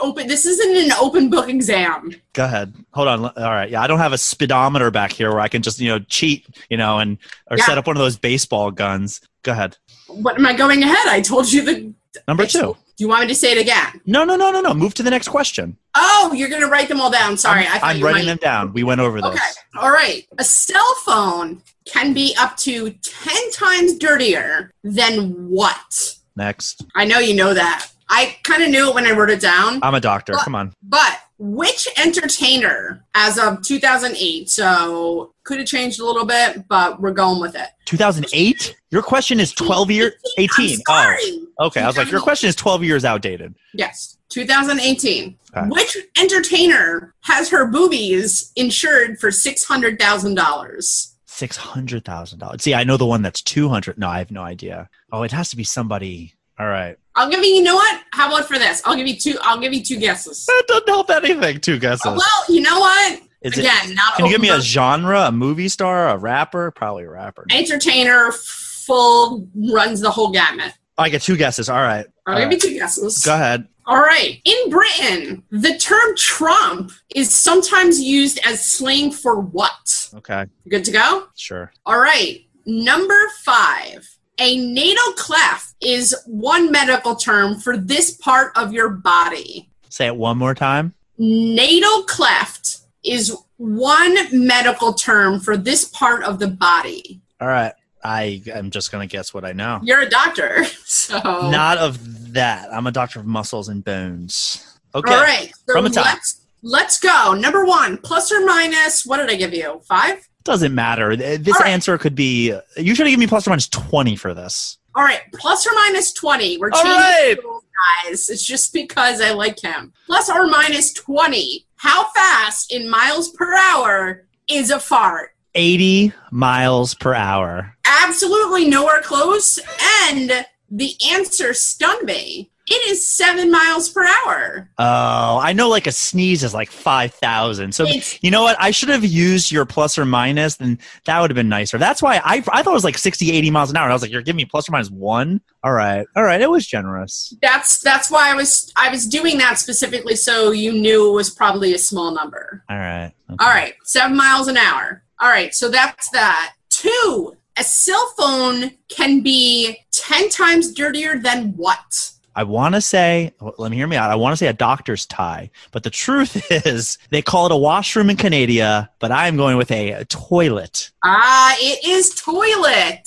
open. 0.00 0.26
This 0.26 0.46
isn't 0.46 0.76
an 0.76 0.92
open 1.00 1.30
book 1.30 1.48
exam. 1.48 2.14
Go 2.32 2.44
ahead. 2.44 2.74
Hold 2.92 3.08
on. 3.08 3.24
All 3.24 3.32
right. 3.36 3.70
Yeah, 3.70 3.82
I 3.82 3.86
don't 3.86 3.98
have 3.98 4.12
a 4.12 4.18
speedometer 4.18 4.90
back 4.90 5.12
here 5.12 5.30
where 5.30 5.40
I 5.40 5.48
can 5.48 5.62
just 5.62 5.80
you 5.80 5.88
know 5.88 5.98
cheat, 6.00 6.46
you 6.70 6.76
know, 6.76 6.98
and 6.98 7.18
or 7.50 7.56
Yeah. 7.58 7.64
set 7.64 7.78
up 7.78 7.86
one 7.86 7.96
of 7.96 8.00
those 8.00 8.16
baseball 8.16 8.70
guns. 8.70 9.20
Go 9.42 9.52
ahead. 9.52 9.76
What 10.08 10.36
am 10.36 10.46
I 10.46 10.52
going 10.54 10.82
ahead? 10.82 11.06
I 11.08 11.20
told 11.20 11.50
you 11.52 11.62
the. 11.62 11.92
Number 12.26 12.46
two. 12.46 12.76
Do 12.96 13.04
you 13.04 13.08
want 13.08 13.22
me 13.22 13.28
to 13.28 13.34
say 13.34 13.52
it 13.52 13.58
again? 13.60 14.00
No, 14.06 14.24
no, 14.24 14.34
no, 14.34 14.50
no, 14.50 14.60
no. 14.60 14.74
Move 14.74 14.92
to 14.94 15.04
the 15.04 15.10
next 15.10 15.28
question. 15.28 15.76
Oh, 15.94 16.32
you're 16.34 16.48
going 16.48 16.62
to 16.62 16.68
write 16.68 16.88
them 16.88 17.00
all 17.00 17.12
down. 17.12 17.36
Sorry, 17.36 17.64
I'm, 17.64 17.84
I 17.84 17.90
I'm 17.92 18.00
writing 18.02 18.22
might. 18.22 18.26
them 18.26 18.38
down. 18.38 18.72
We 18.72 18.82
went 18.82 19.00
over 19.00 19.20
this. 19.20 19.30
Okay. 19.30 19.40
All 19.80 19.90
right. 19.92 20.26
A 20.38 20.42
cell 20.42 20.94
phone 21.04 21.62
can 21.84 22.12
be 22.12 22.34
up 22.40 22.56
to 22.56 22.90
10 22.90 23.50
times 23.52 23.96
dirtier 23.98 24.72
than 24.82 25.48
what? 25.48 26.16
Next. 26.34 26.84
I 26.96 27.04
know 27.04 27.20
you 27.20 27.34
know 27.36 27.54
that. 27.54 27.86
I 28.10 28.36
kind 28.42 28.62
of 28.62 28.70
knew 28.70 28.88
it 28.88 28.94
when 28.94 29.06
I 29.06 29.10
wrote 29.12 29.30
it 29.30 29.40
down. 29.40 29.80
I'm 29.82 29.94
a 29.94 30.00
doctor. 30.00 30.32
Well- 30.34 30.42
Come 30.44 30.54
on. 30.54 30.72
But 30.82 31.18
which 31.40 31.86
entertainer, 31.96 33.04
as 33.14 33.38
of 33.38 33.62
2008, 33.62 34.50
so 34.50 35.32
could 35.44 35.58
have 35.58 35.68
changed 35.68 36.00
a 36.00 36.04
little 36.04 36.24
bit, 36.26 36.66
but 36.68 37.00
we're 37.00 37.12
going 37.12 37.40
with 37.40 37.54
it. 37.54 37.68
2008? 37.84 38.74
Your 38.90 39.02
question 39.02 39.38
is 39.38 39.52
12 39.52 39.90
years 39.90 40.12
18. 40.38 40.70
I'm 40.70 40.76
sorry. 40.86 41.20
Oh, 41.60 41.66
okay. 41.66 41.80
I 41.82 41.86
was 41.86 41.96
like, 41.96 42.10
your 42.10 42.20
question 42.20 42.48
is 42.48 42.56
12 42.56 42.82
years 42.82 43.04
outdated. 43.04 43.54
Yes, 43.74 44.18
2018. 44.30 45.36
Okay. 45.56 45.68
Which 45.68 45.96
entertainer 46.20 47.14
has 47.20 47.48
her 47.50 47.66
boobies 47.66 48.50
insured 48.56 49.18
for 49.20 49.30
$600,000? 49.30 51.12
$600,000. 51.28 52.60
See, 52.60 52.74
I 52.74 52.84
know 52.84 52.96
the 52.96 53.06
one 53.06 53.22
that's 53.22 53.42
200. 53.42 53.98
No, 53.98 54.08
I 54.08 54.18
have 54.18 54.30
no 54.30 54.42
idea. 54.42 54.88
Oh, 55.12 55.22
it 55.22 55.32
has 55.32 55.50
to 55.50 55.56
be 55.56 55.64
somebody. 55.64 56.34
All 56.58 56.66
right. 56.66 56.96
I'll 57.18 57.28
give 57.28 57.40
you. 57.40 57.46
You 57.56 57.62
know 57.62 57.74
what? 57.74 58.02
How 58.12 58.28
about 58.28 58.46
for 58.46 58.58
this? 58.58 58.80
I'll 58.84 58.94
give 58.96 59.06
you 59.08 59.16
two. 59.16 59.36
I'll 59.42 59.58
give 59.58 59.74
you 59.74 59.82
two 59.82 59.98
guesses. 59.98 60.46
That 60.46 60.64
doesn't 60.68 60.88
help 60.88 61.10
anything. 61.10 61.60
Two 61.60 61.78
guesses. 61.78 62.04
Well, 62.06 62.44
you 62.48 62.60
know 62.60 62.78
what? 62.78 63.20
Is 63.42 63.56
it, 63.56 63.60
Again, 63.60 63.94
not 63.94 64.14
can 64.16 64.26
you 64.26 64.32
give 64.32 64.40
me 64.40 64.50
a 64.50 64.60
genre, 64.60 65.22
a 65.22 65.32
movie 65.32 65.68
star, 65.68 66.08
a 66.08 66.16
rapper? 66.16 66.70
Probably 66.70 67.04
a 67.04 67.10
rapper. 67.10 67.44
entertainer. 67.50 68.32
Full 68.32 69.48
runs 69.72 70.00
the 70.00 70.10
whole 70.10 70.30
gamut. 70.30 70.72
I 70.96 71.08
get 71.08 71.22
two 71.22 71.36
guesses. 71.36 71.68
All 71.68 71.76
right. 71.82 72.06
I'll 72.26 72.34
All 72.34 72.40
give 72.40 72.48
right. 72.48 72.64
you 72.64 72.70
two 72.70 72.78
guesses. 72.78 73.18
Go 73.24 73.34
ahead. 73.34 73.66
All 73.86 73.98
right. 74.00 74.40
In 74.44 74.70
Britain, 74.70 75.42
the 75.50 75.76
term 75.78 76.16
Trump 76.16 76.92
is 77.14 77.34
sometimes 77.34 78.00
used 78.00 78.38
as 78.46 78.64
slang 78.64 79.10
for 79.12 79.40
what? 79.40 80.10
Okay. 80.14 80.46
Good 80.68 80.84
to 80.86 80.90
go? 80.92 81.26
Sure. 81.36 81.72
All 81.84 81.98
right. 81.98 82.44
Number 82.66 83.18
five. 83.44 84.08
A 84.40 84.56
natal 84.56 85.12
cleft 85.14 85.67
is 85.80 86.14
one 86.26 86.70
medical 86.70 87.14
term 87.14 87.58
for 87.58 87.76
this 87.76 88.12
part 88.12 88.52
of 88.56 88.72
your 88.72 88.88
body. 88.88 89.70
Say 89.88 90.06
it 90.06 90.16
one 90.16 90.38
more 90.38 90.54
time. 90.54 90.94
Natal 91.18 92.02
cleft 92.04 92.78
is 93.04 93.36
one 93.56 94.16
medical 94.32 94.92
term 94.94 95.40
for 95.40 95.56
this 95.56 95.86
part 95.86 96.22
of 96.24 96.38
the 96.38 96.48
body. 96.48 97.20
All 97.40 97.48
right. 97.48 97.72
I 98.04 98.42
am 98.52 98.70
just 98.70 98.92
gonna 98.92 99.06
guess 99.06 99.34
what 99.34 99.44
I 99.44 99.52
know. 99.52 99.80
You're 99.82 100.02
a 100.02 100.08
doctor, 100.08 100.64
so 100.84 101.18
Not 101.50 101.78
of 101.78 102.32
that. 102.32 102.72
I'm 102.72 102.86
a 102.86 102.92
doctor 102.92 103.20
of 103.20 103.26
muscles 103.26 103.68
and 103.68 103.84
bones. 103.84 104.78
Okay. 104.94 105.12
all 105.12 105.20
right. 105.20 105.52
So 105.66 105.74
From 105.74 105.84
the 105.84 105.90
top. 105.90 106.04
let's 106.06 106.40
let's 106.62 107.00
go. 107.00 107.34
Number 107.34 107.64
one, 107.64 107.98
plus 107.98 108.30
or 108.32 108.44
minus. 108.44 109.04
What 109.04 109.18
did 109.18 109.30
I 109.30 109.34
give 109.34 109.52
you? 109.52 109.80
Five. 109.84 110.28
Doesn't 110.44 110.74
matter. 110.74 111.16
This 111.16 111.60
right. 111.60 111.68
answer 111.68 111.98
could 111.98 112.14
be. 112.14 112.54
You 112.76 112.94
should 112.94 113.06
have 113.06 113.10
given 113.10 113.20
me 113.20 113.26
plus 113.26 113.46
or 113.46 113.50
minus 113.50 113.68
twenty 113.68 114.16
for 114.16 114.32
this. 114.32 114.77
All 114.98 115.04
right, 115.04 115.20
plus 115.34 115.64
or 115.64 115.70
minus 115.76 116.12
20. 116.12 116.58
We're 116.58 116.72
All 116.72 116.82
changing 116.82 116.98
right. 116.98 117.36
the 117.40 117.42
rules, 117.46 117.62
guys. 118.04 118.28
It's 118.28 118.44
just 118.44 118.72
because 118.72 119.20
I 119.20 119.30
like 119.30 119.60
him. 119.60 119.92
Plus 120.06 120.28
or 120.28 120.48
minus 120.48 120.92
20. 120.92 121.64
How 121.76 122.08
fast 122.10 122.72
in 122.72 122.90
miles 122.90 123.28
per 123.30 123.54
hour 123.54 124.26
is 124.50 124.72
a 124.72 124.80
fart? 124.80 125.30
Eighty 125.54 126.12
miles 126.32 126.94
per 126.94 127.14
hour. 127.14 127.76
Absolutely 127.84 128.68
nowhere 128.68 129.00
close. 129.00 129.60
And 130.08 130.44
the 130.68 130.94
answer 131.12 131.54
stunned 131.54 132.04
me. 132.04 132.50
It 132.70 132.90
is 132.90 133.06
seven 133.06 133.50
miles 133.50 133.88
per 133.88 134.04
hour. 134.04 134.68
Oh, 134.78 135.38
I 135.38 135.52
know. 135.52 135.68
Like 135.68 135.86
a 135.86 135.92
sneeze 135.92 136.44
is 136.44 136.52
like 136.52 136.70
five 136.70 137.14
thousand. 137.14 137.72
So 137.74 137.84
It's 137.86 138.22
you 138.22 138.30
know 138.30 138.42
what? 138.42 138.56
I 138.60 138.70
should 138.70 138.88
have 138.90 139.04
used 139.04 139.50
your 139.50 139.64
plus 139.64 139.96
or 139.98 140.04
minus, 140.04 140.56
then 140.56 140.78
that 141.06 141.20
would 141.20 141.30
have 141.30 141.34
been 141.34 141.48
nicer. 141.48 141.78
That's 141.78 142.02
why 142.02 142.16
I 142.24 142.42
I 142.52 142.62
thought 142.62 142.66
it 142.66 142.70
was 142.72 142.84
like 142.84 142.98
60, 142.98 143.32
80 143.32 143.50
miles 143.50 143.70
an 143.70 143.76
hour. 143.76 143.84
And 143.84 143.92
I 143.92 143.94
was 143.94 144.02
like, 144.02 144.10
you're 144.10 144.22
giving 144.22 144.36
me 144.36 144.44
plus 144.44 144.68
or 144.68 144.72
minus 144.72 144.90
one. 144.90 145.40
All 145.64 145.72
right, 145.72 146.06
all 146.14 146.22
right. 146.22 146.40
It 146.40 146.50
was 146.50 146.66
generous. 146.66 147.34
that's 147.42 147.80
that's 147.80 148.10
why 148.10 148.30
I 148.30 148.34
was 148.34 148.72
I 148.76 148.90
was 148.90 149.06
doing 149.06 149.38
that 149.38 149.58
specifically 149.58 150.16
so 150.16 150.50
you 150.50 150.72
knew 150.72 151.08
it 151.10 151.14
was 151.14 151.30
probably 151.30 151.74
a 151.74 151.78
small 151.78 152.10
number. 152.12 152.62
All 152.68 152.76
right. 152.76 153.12
okay. 153.30 153.36
All 153.44 153.48
right, 153.50 153.74
seven 153.84 154.16
miles 154.16 154.48
an 154.48 154.56
hour. 154.56 155.02
All 155.20 155.28
right, 155.30 155.54
so 155.54 155.68
that's 155.68 156.10
that. 156.10 156.54
Two, 156.70 157.34
a 157.56 157.64
cell 157.64 158.12
phone 158.16 158.72
can 158.88 159.20
be 159.20 159.78
10 159.90 160.28
times 160.28 160.72
dirtier 160.72 161.18
than 161.18 161.54
what? 161.56 162.12
I 162.38 162.44
want 162.44 162.76
to 162.76 162.80
say, 162.80 163.32
let 163.40 163.68
me 163.72 163.76
hear 163.76 163.88
me 163.88 163.96
out. 163.96 164.12
I 164.12 164.14
want 164.14 164.30
to 164.32 164.36
say 164.36 164.46
a 164.46 164.52
doctor's 164.52 165.06
tie, 165.06 165.50
but 165.72 165.82
the 165.82 165.90
truth 165.90 166.40
is 166.66 166.96
they 167.10 167.20
call 167.20 167.46
it 167.46 167.52
a 167.52 167.56
washroom 167.56 168.10
in 168.10 168.16
Canada, 168.16 168.88
but 169.00 169.10
I'm 169.10 169.36
going 169.36 169.56
with 169.56 169.72
a, 169.72 169.90
a 169.90 170.04
toilet. 170.04 170.92
Ah, 171.04 171.56
it 171.58 171.84
is 171.84 172.10
toilet. 172.14 173.00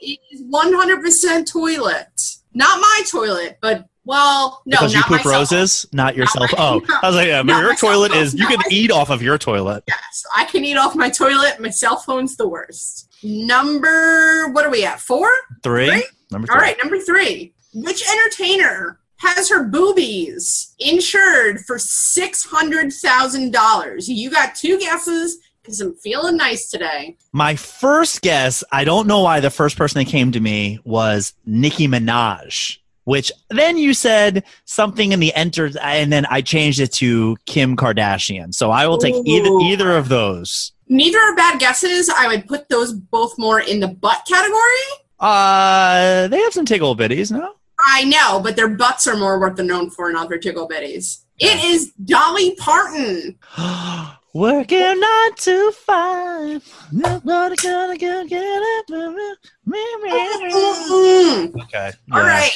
It 0.00 0.18
is 0.30 0.42
100% 0.44 1.52
toilet. 1.52 2.36
Not 2.54 2.80
my 2.80 3.02
toilet, 3.10 3.58
but, 3.60 3.90
well, 4.06 4.62
no, 4.64 4.78
because 4.78 4.94
you 4.94 5.00
not 5.00 5.08
poop 5.08 5.16
myself. 5.18 5.34
roses, 5.34 5.86
not 5.92 6.16
yourself. 6.16 6.50
my- 6.52 6.58
oh, 6.58 6.80
I 7.02 7.06
was 7.08 7.16
like, 7.16 7.28
yeah, 7.28 7.42
your 7.42 7.76
toilet 7.76 8.12
phone, 8.12 8.22
is, 8.22 8.32
you 8.32 8.48
not 8.48 8.52
can 8.64 8.72
eat 8.72 8.90
off 8.90 9.10
of 9.10 9.20
your 9.20 9.36
toilet. 9.36 9.84
Yes, 9.86 10.24
I 10.34 10.46
can 10.46 10.64
eat 10.64 10.78
off 10.78 10.96
my 10.96 11.10
toilet. 11.10 11.60
My 11.60 11.68
cell 11.68 11.98
phone's 11.98 12.36
the 12.36 12.48
worst. 12.48 13.10
Number, 13.22 14.48
what 14.52 14.64
are 14.64 14.70
we 14.70 14.82
at? 14.86 14.98
Four? 14.98 15.30
Three? 15.62 15.90
Three? 15.90 16.04
Number 16.30 16.46
three. 16.46 16.54
All 16.54 16.60
right, 16.62 16.76
number 16.82 16.98
three. 16.98 17.52
Which 17.74 18.02
entertainer 18.08 18.98
has 19.16 19.48
her 19.48 19.64
boobies 19.64 20.74
insured 20.78 21.60
for 21.60 21.78
six 21.78 22.44
hundred 22.44 22.92
thousand 22.92 23.52
dollars? 23.52 24.08
You 24.08 24.30
got 24.30 24.54
two 24.54 24.78
guesses 24.78 25.38
because 25.62 25.80
I'm 25.80 25.94
feeling 25.94 26.36
nice 26.36 26.70
today. 26.70 27.16
My 27.32 27.56
first 27.56 28.20
guess, 28.20 28.64
I 28.72 28.84
don't 28.84 29.06
know 29.06 29.20
why 29.20 29.40
the 29.40 29.50
first 29.50 29.78
person 29.78 30.00
that 30.00 30.10
came 30.10 30.32
to 30.32 30.40
me 30.40 30.80
was 30.84 31.34
Nicki 31.46 31.86
Minaj, 31.86 32.78
which 33.04 33.30
then 33.48 33.76
you 33.78 33.94
said 33.94 34.44
something 34.64 35.12
in 35.12 35.20
the 35.20 35.32
enter, 35.34 35.70
and 35.80 36.12
then 36.12 36.26
I 36.26 36.40
changed 36.40 36.80
it 36.80 36.92
to 36.94 37.36
Kim 37.46 37.76
Kardashian. 37.76 38.52
So 38.54 38.70
I 38.70 38.86
will 38.86 38.98
take 38.98 39.14
either 39.24 39.50
either 39.62 39.96
of 39.96 40.08
those. 40.08 40.72
Neither 40.88 41.18
are 41.18 41.36
bad 41.36 41.58
guesses. 41.58 42.10
I 42.10 42.26
would 42.26 42.46
put 42.46 42.68
those 42.68 42.92
both 42.92 43.38
more 43.38 43.60
in 43.60 43.80
the 43.80 43.88
butt 43.88 44.26
category. 44.28 44.58
Uh, 45.18 46.26
they 46.28 46.38
have 46.40 46.52
some 46.52 46.66
tickle 46.66 46.96
bitties, 46.96 47.30
no? 47.30 47.54
I 47.84 48.04
know, 48.04 48.40
but 48.42 48.56
their 48.56 48.68
butts 48.68 49.06
are 49.06 49.16
more 49.16 49.38
what 49.38 49.56
they're 49.56 49.64
known 49.64 49.90
for, 49.90 50.12
not 50.12 50.28
their 50.28 50.38
tickle 50.38 50.68
bitties. 50.68 51.24
It 51.38 51.64
is 51.64 51.92
Dolly 52.04 52.54
Parton. 52.56 53.38
Working 54.34 55.00
nine 55.00 55.34
to 55.36 55.72
five. 55.72 56.88
Nobody 56.90 57.56
gonna 57.56 57.98
get 57.98 58.28
get 58.28 58.42
it. 58.42 58.86
Mm. 59.68 61.62
Okay. 61.62 61.90
All 62.12 62.20
yeah. 62.20 62.26
right. 62.26 62.50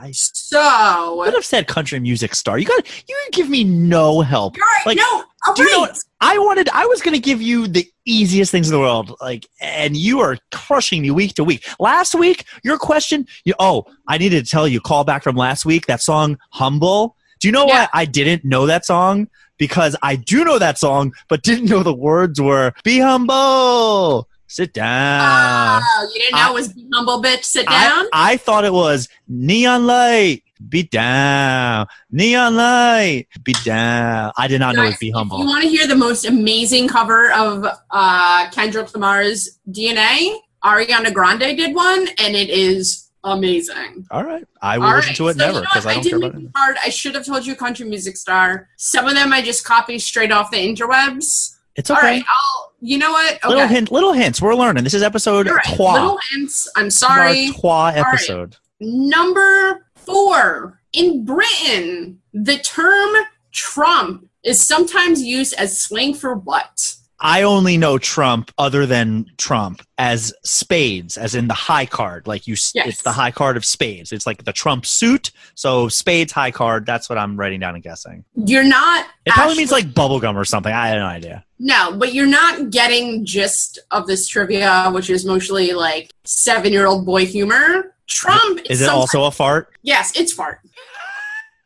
I 0.00 0.10
So, 0.12 1.16
would 1.16 1.34
have 1.34 1.44
said 1.44 1.66
country 1.66 1.98
music 2.00 2.34
star. 2.34 2.58
You 2.58 2.66
got 2.66 2.86
you 3.08 3.16
give 3.32 3.48
me 3.48 3.64
no 3.64 4.20
help. 4.22 4.56
right. 4.56 4.82
Like, 4.86 4.96
no, 4.96 5.24
do 5.54 5.62
you 5.62 5.70
know 5.70 5.88
I 6.20 6.38
wanted 6.38 6.68
I 6.70 6.86
was 6.86 7.02
gonna 7.02 7.18
give 7.18 7.42
you 7.42 7.66
the 7.66 7.86
easiest 8.06 8.50
things 8.50 8.68
in 8.68 8.74
the 8.74 8.80
world. 8.80 9.14
Like 9.20 9.46
and 9.60 9.96
you 9.96 10.20
are 10.20 10.38
crushing 10.50 11.02
me 11.02 11.10
week 11.10 11.34
to 11.34 11.44
week. 11.44 11.66
Last 11.78 12.14
week, 12.14 12.44
your 12.64 12.78
question, 12.78 13.26
you 13.44 13.54
oh, 13.58 13.86
I 14.08 14.18
needed 14.18 14.44
to 14.44 14.50
tell 14.50 14.66
you, 14.66 14.80
call 14.80 15.04
back 15.04 15.22
from 15.22 15.36
last 15.36 15.64
week, 15.66 15.86
that 15.86 16.00
song 16.02 16.38
Humble. 16.50 17.16
Do 17.40 17.48
you 17.48 17.52
know 17.52 17.66
Yeah. 17.66 17.82
why 17.82 17.88
I 17.92 18.04
didn't 18.04 18.44
know 18.44 18.66
that 18.66 18.86
song? 18.86 19.28
Because 19.58 19.94
I 20.02 20.16
do 20.16 20.44
know 20.44 20.58
that 20.58 20.78
song, 20.78 21.12
but 21.28 21.42
didn't 21.42 21.66
know 21.68 21.82
the 21.82 21.94
words 21.94 22.40
were 22.40 22.72
be 22.82 22.98
humble. 22.98 24.28
Sit 24.52 24.74
down. 24.74 25.80
Oh, 25.82 26.10
you 26.12 26.20
didn't 26.20 26.32
know 26.36 26.46
I- 26.46 26.50
it 26.50 26.52
was 26.52 26.68
Be 26.74 26.86
Humble 26.92 27.22
Bitch 27.22 27.42
Sit 27.44 27.64
Down? 27.66 28.04
I, 28.12 28.32
I 28.32 28.36
thought 28.36 28.66
it 28.66 28.72
was 28.74 29.08
neon 29.26 29.86
light, 29.86 30.42
be 30.68 30.82
down. 30.82 31.86
Neon 32.10 32.54
light, 32.56 33.28
be 33.42 33.54
down. 33.64 34.30
I 34.36 34.48
did 34.48 34.60
not 34.60 34.74
know 34.76 34.82
it 34.82 34.86
was 34.88 34.92
Guys, 34.96 34.98
be 35.00 35.08
If 35.08 35.14
humble. 35.14 35.38
you 35.38 35.46
want 35.46 35.62
to 35.62 35.70
hear 35.70 35.86
the 35.86 35.96
most 35.96 36.26
amazing 36.26 36.86
cover 36.88 37.32
of 37.32 37.64
uh, 37.90 38.50
Kendrick 38.50 38.92
Lamar's 38.92 39.58
DNA, 39.70 40.34
Ariana 40.62 41.14
Grande 41.14 41.56
did 41.56 41.74
one, 41.74 42.08
and 42.18 42.36
it 42.36 42.50
is 42.50 43.08
amazing. 43.24 44.06
All 44.10 44.22
right, 44.22 44.44
I 44.60 44.76
will 44.76 44.84
All 44.88 44.96
listen 44.96 45.08
right, 45.10 45.16
to 45.16 45.28
it 45.28 45.32
so 45.32 45.38
never 45.38 45.52
you 45.52 45.60
know 45.60 45.60
because? 45.62 45.86
I 45.86 45.94
don't 45.94 46.02
did 46.02 46.10
care 46.10 46.18
about 46.28 46.42
it. 46.42 46.50
hard. 46.54 46.76
I 46.84 46.90
should 46.90 47.14
have 47.14 47.24
told 47.24 47.46
you 47.46 47.56
country 47.56 47.88
music 47.88 48.18
star. 48.18 48.68
Some 48.76 49.06
of 49.06 49.14
them 49.14 49.32
I 49.32 49.40
just 49.40 49.64
copied 49.64 50.00
straight 50.00 50.30
off 50.30 50.50
the 50.50 50.58
interwebs. 50.58 51.56
It's 51.76 51.90
okay. 51.90 52.00
right, 52.00 52.24
I'll. 52.28 52.72
You 52.80 52.98
know 52.98 53.12
what? 53.12 53.36
Okay. 53.36 53.48
Little 53.48 53.68
hint, 53.68 53.90
little 53.92 54.12
hints. 54.12 54.42
We're 54.42 54.54
learning. 54.54 54.84
This 54.84 54.94
is 54.94 55.02
episode 55.02 55.46
You're 55.46 55.56
right. 55.56 55.76
trois. 55.76 55.94
Little 55.94 56.18
hints. 56.30 56.68
I'm 56.76 56.86
our 56.86 56.90
sorry. 56.90 57.50
trois 57.52 57.86
right. 57.90 57.96
episode. 57.98 58.56
Number 58.80 59.86
four. 59.94 60.80
In 60.92 61.24
Britain, 61.24 62.20
the 62.34 62.58
term 62.58 63.14
Trump 63.52 64.28
is 64.44 64.60
sometimes 64.60 65.22
used 65.22 65.54
as 65.54 65.80
slang 65.80 66.14
for 66.14 66.34
what? 66.34 66.96
I 67.24 67.42
only 67.42 67.76
know 67.76 67.98
Trump 67.98 68.50
other 68.58 68.84
than 68.84 69.26
Trump 69.38 69.82
as 69.96 70.34
spades, 70.44 71.16
as 71.16 71.36
in 71.36 71.46
the 71.46 71.54
high 71.54 71.86
card. 71.86 72.26
Like 72.26 72.48
you, 72.48 72.56
Yes. 72.74 72.86
it's 72.88 73.02
the 73.02 73.12
high 73.12 73.30
card 73.30 73.56
of 73.56 73.64
spades. 73.64 74.10
It's 74.10 74.26
like 74.26 74.44
the 74.44 74.52
Trump 74.52 74.84
suit. 74.84 75.30
So 75.54 75.88
spades 75.88 76.32
high 76.32 76.50
card. 76.50 76.84
That's 76.84 77.08
what 77.08 77.18
I'm 77.18 77.36
writing 77.38 77.60
down 77.60 77.76
and 77.76 77.82
guessing. 77.84 78.24
You're 78.34 78.64
not. 78.64 79.06
It 79.24 79.32
probably 79.34 79.52
actually- 79.52 79.58
means 79.58 79.70
like 79.72 79.86
bubblegum 79.94 80.34
or 80.34 80.44
something. 80.44 80.72
I 80.72 80.88
have 80.88 80.98
no 80.98 81.06
idea. 81.06 81.44
No, 81.60 81.92
but 81.96 82.12
you're 82.12 82.26
not 82.26 82.70
getting 82.70 83.24
gist 83.24 83.78
of 83.92 84.08
this 84.08 84.26
trivia, 84.26 84.90
which 84.92 85.08
is 85.08 85.24
mostly 85.24 85.72
like 85.74 86.10
seven 86.24 86.72
year 86.72 86.86
old 86.86 87.06
boy 87.06 87.24
humor. 87.24 87.94
Trump 88.08 88.60
Is 88.68 88.82
it 88.82 88.88
also 88.88 89.24
a 89.24 89.30
fart? 89.30 89.68
Yes, 89.82 90.12
it's 90.18 90.32
fart. 90.32 90.58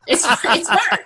It's 0.07 0.25
it's 0.45 0.69
fart. 0.69 1.05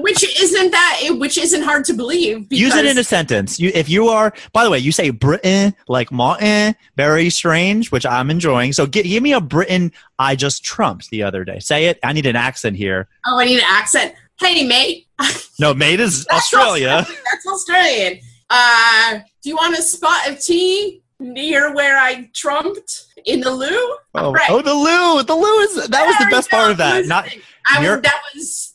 which 0.00 0.22
isn't 0.40 0.70
that 0.70 1.00
which 1.18 1.36
isn't 1.38 1.62
hard 1.62 1.84
to 1.86 1.92
believe 1.92 2.48
because 2.48 2.60
Use 2.60 2.74
it 2.74 2.86
in 2.86 2.98
a 2.98 3.04
sentence. 3.04 3.60
You, 3.60 3.70
if 3.74 3.88
you 3.88 4.08
are, 4.08 4.32
by 4.52 4.64
the 4.64 4.70
way, 4.70 4.78
you 4.78 4.92
say 4.92 5.10
Britain 5.10 5.74
like 5.88 6.10
Martin, 6.10 6.74
very 6.96 7.30
strange, 7.30 7.90
which 7.90 8.06
I'm 8.06 8.30
enjoying. 8.30 8.72
So 8.72 8.86
gi- 8.86 9.02
give 9.02 9.22
me 9.22 9.32
a 9.32 9.40
Britain 9.40 9.92
I 10.18 10.36
just 10.36 10.64
trumped 10.64 11.10
the 11.10 11.22
other 11.22 11.44
day. 11.44 11.58
Say 11.58 11.86
it. 11.86 11.98
I 12.02 12.12
need 12.12 12.26
an 12.26 12.36
accent 12.36 12.76
here. 12.76 13.08
Oh, 13.26 13.38
I 13.38 13.44
need 13.44 13.58
an 13.58 13.66
accent. 13.66 14.14
Hey 14.40 14.66
mate. 14.66 15.06
No, 15.60 15.72
mate 15.74 16.00
is 16.00 16.26
Australia. 16.32 17.04
That's 17.06 17.46
Australian. 17.46 18.18
Uh 18.50 19.20
do 19.42 19.48
you 19.50 19.56
want 19.56 19.78
a 19.78 19.82
spot 19.82 20.28
of 20.28 20.40
tea 20.40 21.02
near 21.22 21.74
where 21.74 21.98
I 21.98 22.28
trumped 22.34 23.04
in 23.24 23.40
the 23.40 23.50
loo. 23.50 23.96
Oh, 24.14 24.32
Right. 24.32 24.50
oh, 24.50 24.60
the 24.62 24.74
loo. 24.74 25.22
The 25.22 25.34
loo 25.34 25.58
is 25.60 25.88
that 25.88 26.06
was 26.06 26.16
the 26.18 26.26
best 26.30 26.50
part 26.50 26.70
of 26.70 26.76
that. 26.78 27.06
Not 27.06 27.28
I 27.68 27.80
was, 27.80 28.02
that 28.02 28.20
was 28.34 28.74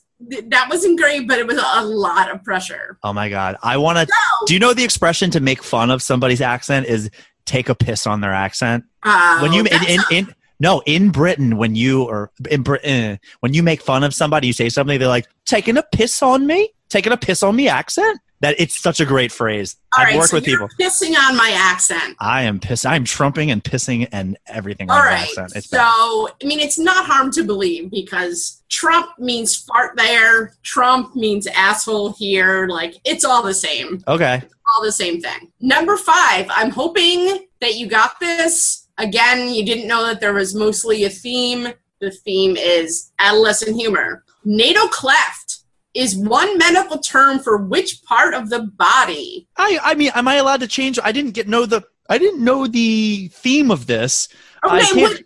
that 0.49 0.67
wasn't 0.69 0.99
great, 0.99 1.27
but 1.27 1.37
it 1.37 1.45
was 1.45 1.57
a 1.63 1.85
lot 1.85 2.31
of 2.31 2.43
pressure. 2.43 2.97
oh 3.03 3.13
my 3.13 3.29
god. 3.29 3.55
I 3.61 3.77
want 3.77 3.97
to. 3.99 4.05
So, 4.07 4.45
Do 4.47 4.53
you 4.53 4.59
know 4.59 4.73
the 4.73 4.83
expression 4.83 5.29
to 5.31 5.39
make 5.39 5.61
fun 5.61 5.91
of 5.91 6.01
somebody's 6.01 6.41
accent 6.41 6.87
is 6.87 7.09
take 7.45 7.69
a 7.69 7.75
piss 7.75 8.07
on 8.07 8.21
their 8.21 8.33
accent? 8.33 8.83
uh, 9.03 9.39
when 9.39 9.53
you 9.53 9.61
in, 9.65 9.83
in, 9.87 9.99
in 10.11 10.35
no 10.59 10.81
in 10.87 11.11
Britain 11.11 11.55
when 11.57 11.75
you 11.75 12.03
or 12.03 12.31
in 12.49 12.63
Britain 12.63 13.19
when 13.41 13.53
you 13.53 13.61
make 13.61 13.81
fun 13.81 14.03
of 14.03 14.13
somebody, 14.13 14.47
you 14.47 14.53
say 14.53 14.69
something. 14.69 14.97
They're 14.97 15.07
like 15.07 15.27
taking 15.45 15.77
a 15.77 15.83
piss 15.83 16.23
on 16.23 16.47
me, 16.47 16.71
taking 16.89 17.13
a 17.13 17.17
piss 17.17 17.43
on 17.43 17.55
me 17.55 17.67
accent. 17.69 18.19
That 18.41 18.55
it's 18.59 18.79
such 18.79 18.99
a 18.99 19.05
great 19.05 19.31
phrase. 19.31 19.77
all 19.97 20.03
I've 20.03 20.07
right, 20.09 20.17
worked 20.17 20.29
so 20.29 20.37
with 20.37 20.45
people. 20.45 20.69
pissing 20.79 21.15
on 21.17 21.35
my 21.35 21.51
accent. 21.55 22.15
I 22.19 22.43
am 22.43 22.59
piss. 22.59 22.85
I'm 22.85 23.03
trumping 23.03 23.49
and 23.49 23.63
pissing 23.63 24.07
and 24.11 24.37
everything 24.45 24.91
All 24.91 24.99
right. 24.99 25.21
accent. 25.21 25.53
It's 25.55 25.69
So, 25.69 25.77
bad. 25.77 26.35
I 26.43 26.45
mean, 26.45 26.59
it's 26.59 26.77
not 26.77 27.05
harm 27.07 27.31
to 27.31 27.43
believe 27.43 27.89
because 27.89 28.61
Trump 28.69 29.17
means 29.17 29.55
fart 29.55 29.97
there, 29.97 30.53
Trump 30.61 31.15
means 31.15 31.47
asshole 31.47 32.11
here. 32.13 32.67
Like, 32.67 32.95
it's 33.05 33.25
all 33.25 33.41
the 33.41 33.55
same. 33.55 34.03
Okay. 34.07 34.43
All 34.75 34.83
the 34.83 34.91
same 34.91 35.19
thing. 35.19 35.51
Number 35.59 35.97
five, 35.97 36.45
I'm 36.49 36.69
hoping 36.69 37.47
that 37.59 37.75
you 37.77 37.87
got 37.87 38.19
this. 38.19 38.87
Again, 38.99 39.51
you 39.51 39.65
didn't 39.65 39.87
know 39.87 40.05
that 40.05 40.19
there 40.19 40.33
was 40.33 40.53
mostly 40.53 41.05
a 41.05 41.09
theme. 41.09 41.69
The 42.01 42.11
theme 42.11 42.55
is 42.55 43.11
adolescent 43.17 43.75
humor. 43.75 44.23
Natal 44.45 44.87
cleft 44.89 45.56
is 45.97 46.15
one 46.15 46.57
medical 46.57 46.99
term 46.99 47.39
for 47.39 47.57
which 47.57 48.03
part 48.03 48.33
of 48.33 48.49
the 48.49 48.61
body? 48.61 49.47
I 49.57 49.79
I 49.83 49.95
mean, 49.95 50.11
am 50.15 50.27
I 50.27 50.35
allowed 50.35 50.59
to 50.61 50.67
change? 50.67 50.99
I 51.03 51.11
didn't 51.11 51.31
get 51.31 51.47
know 51.47 51.65
the. 51.65 51.83
I 52.09 52.17
didn't 52.17 52.41
know 52.41 52.67
the 52.67 53.27
theme 53.33 53.69
of 53.69 53.85
this. 53.87 54.29
Okay, 54.63 54.79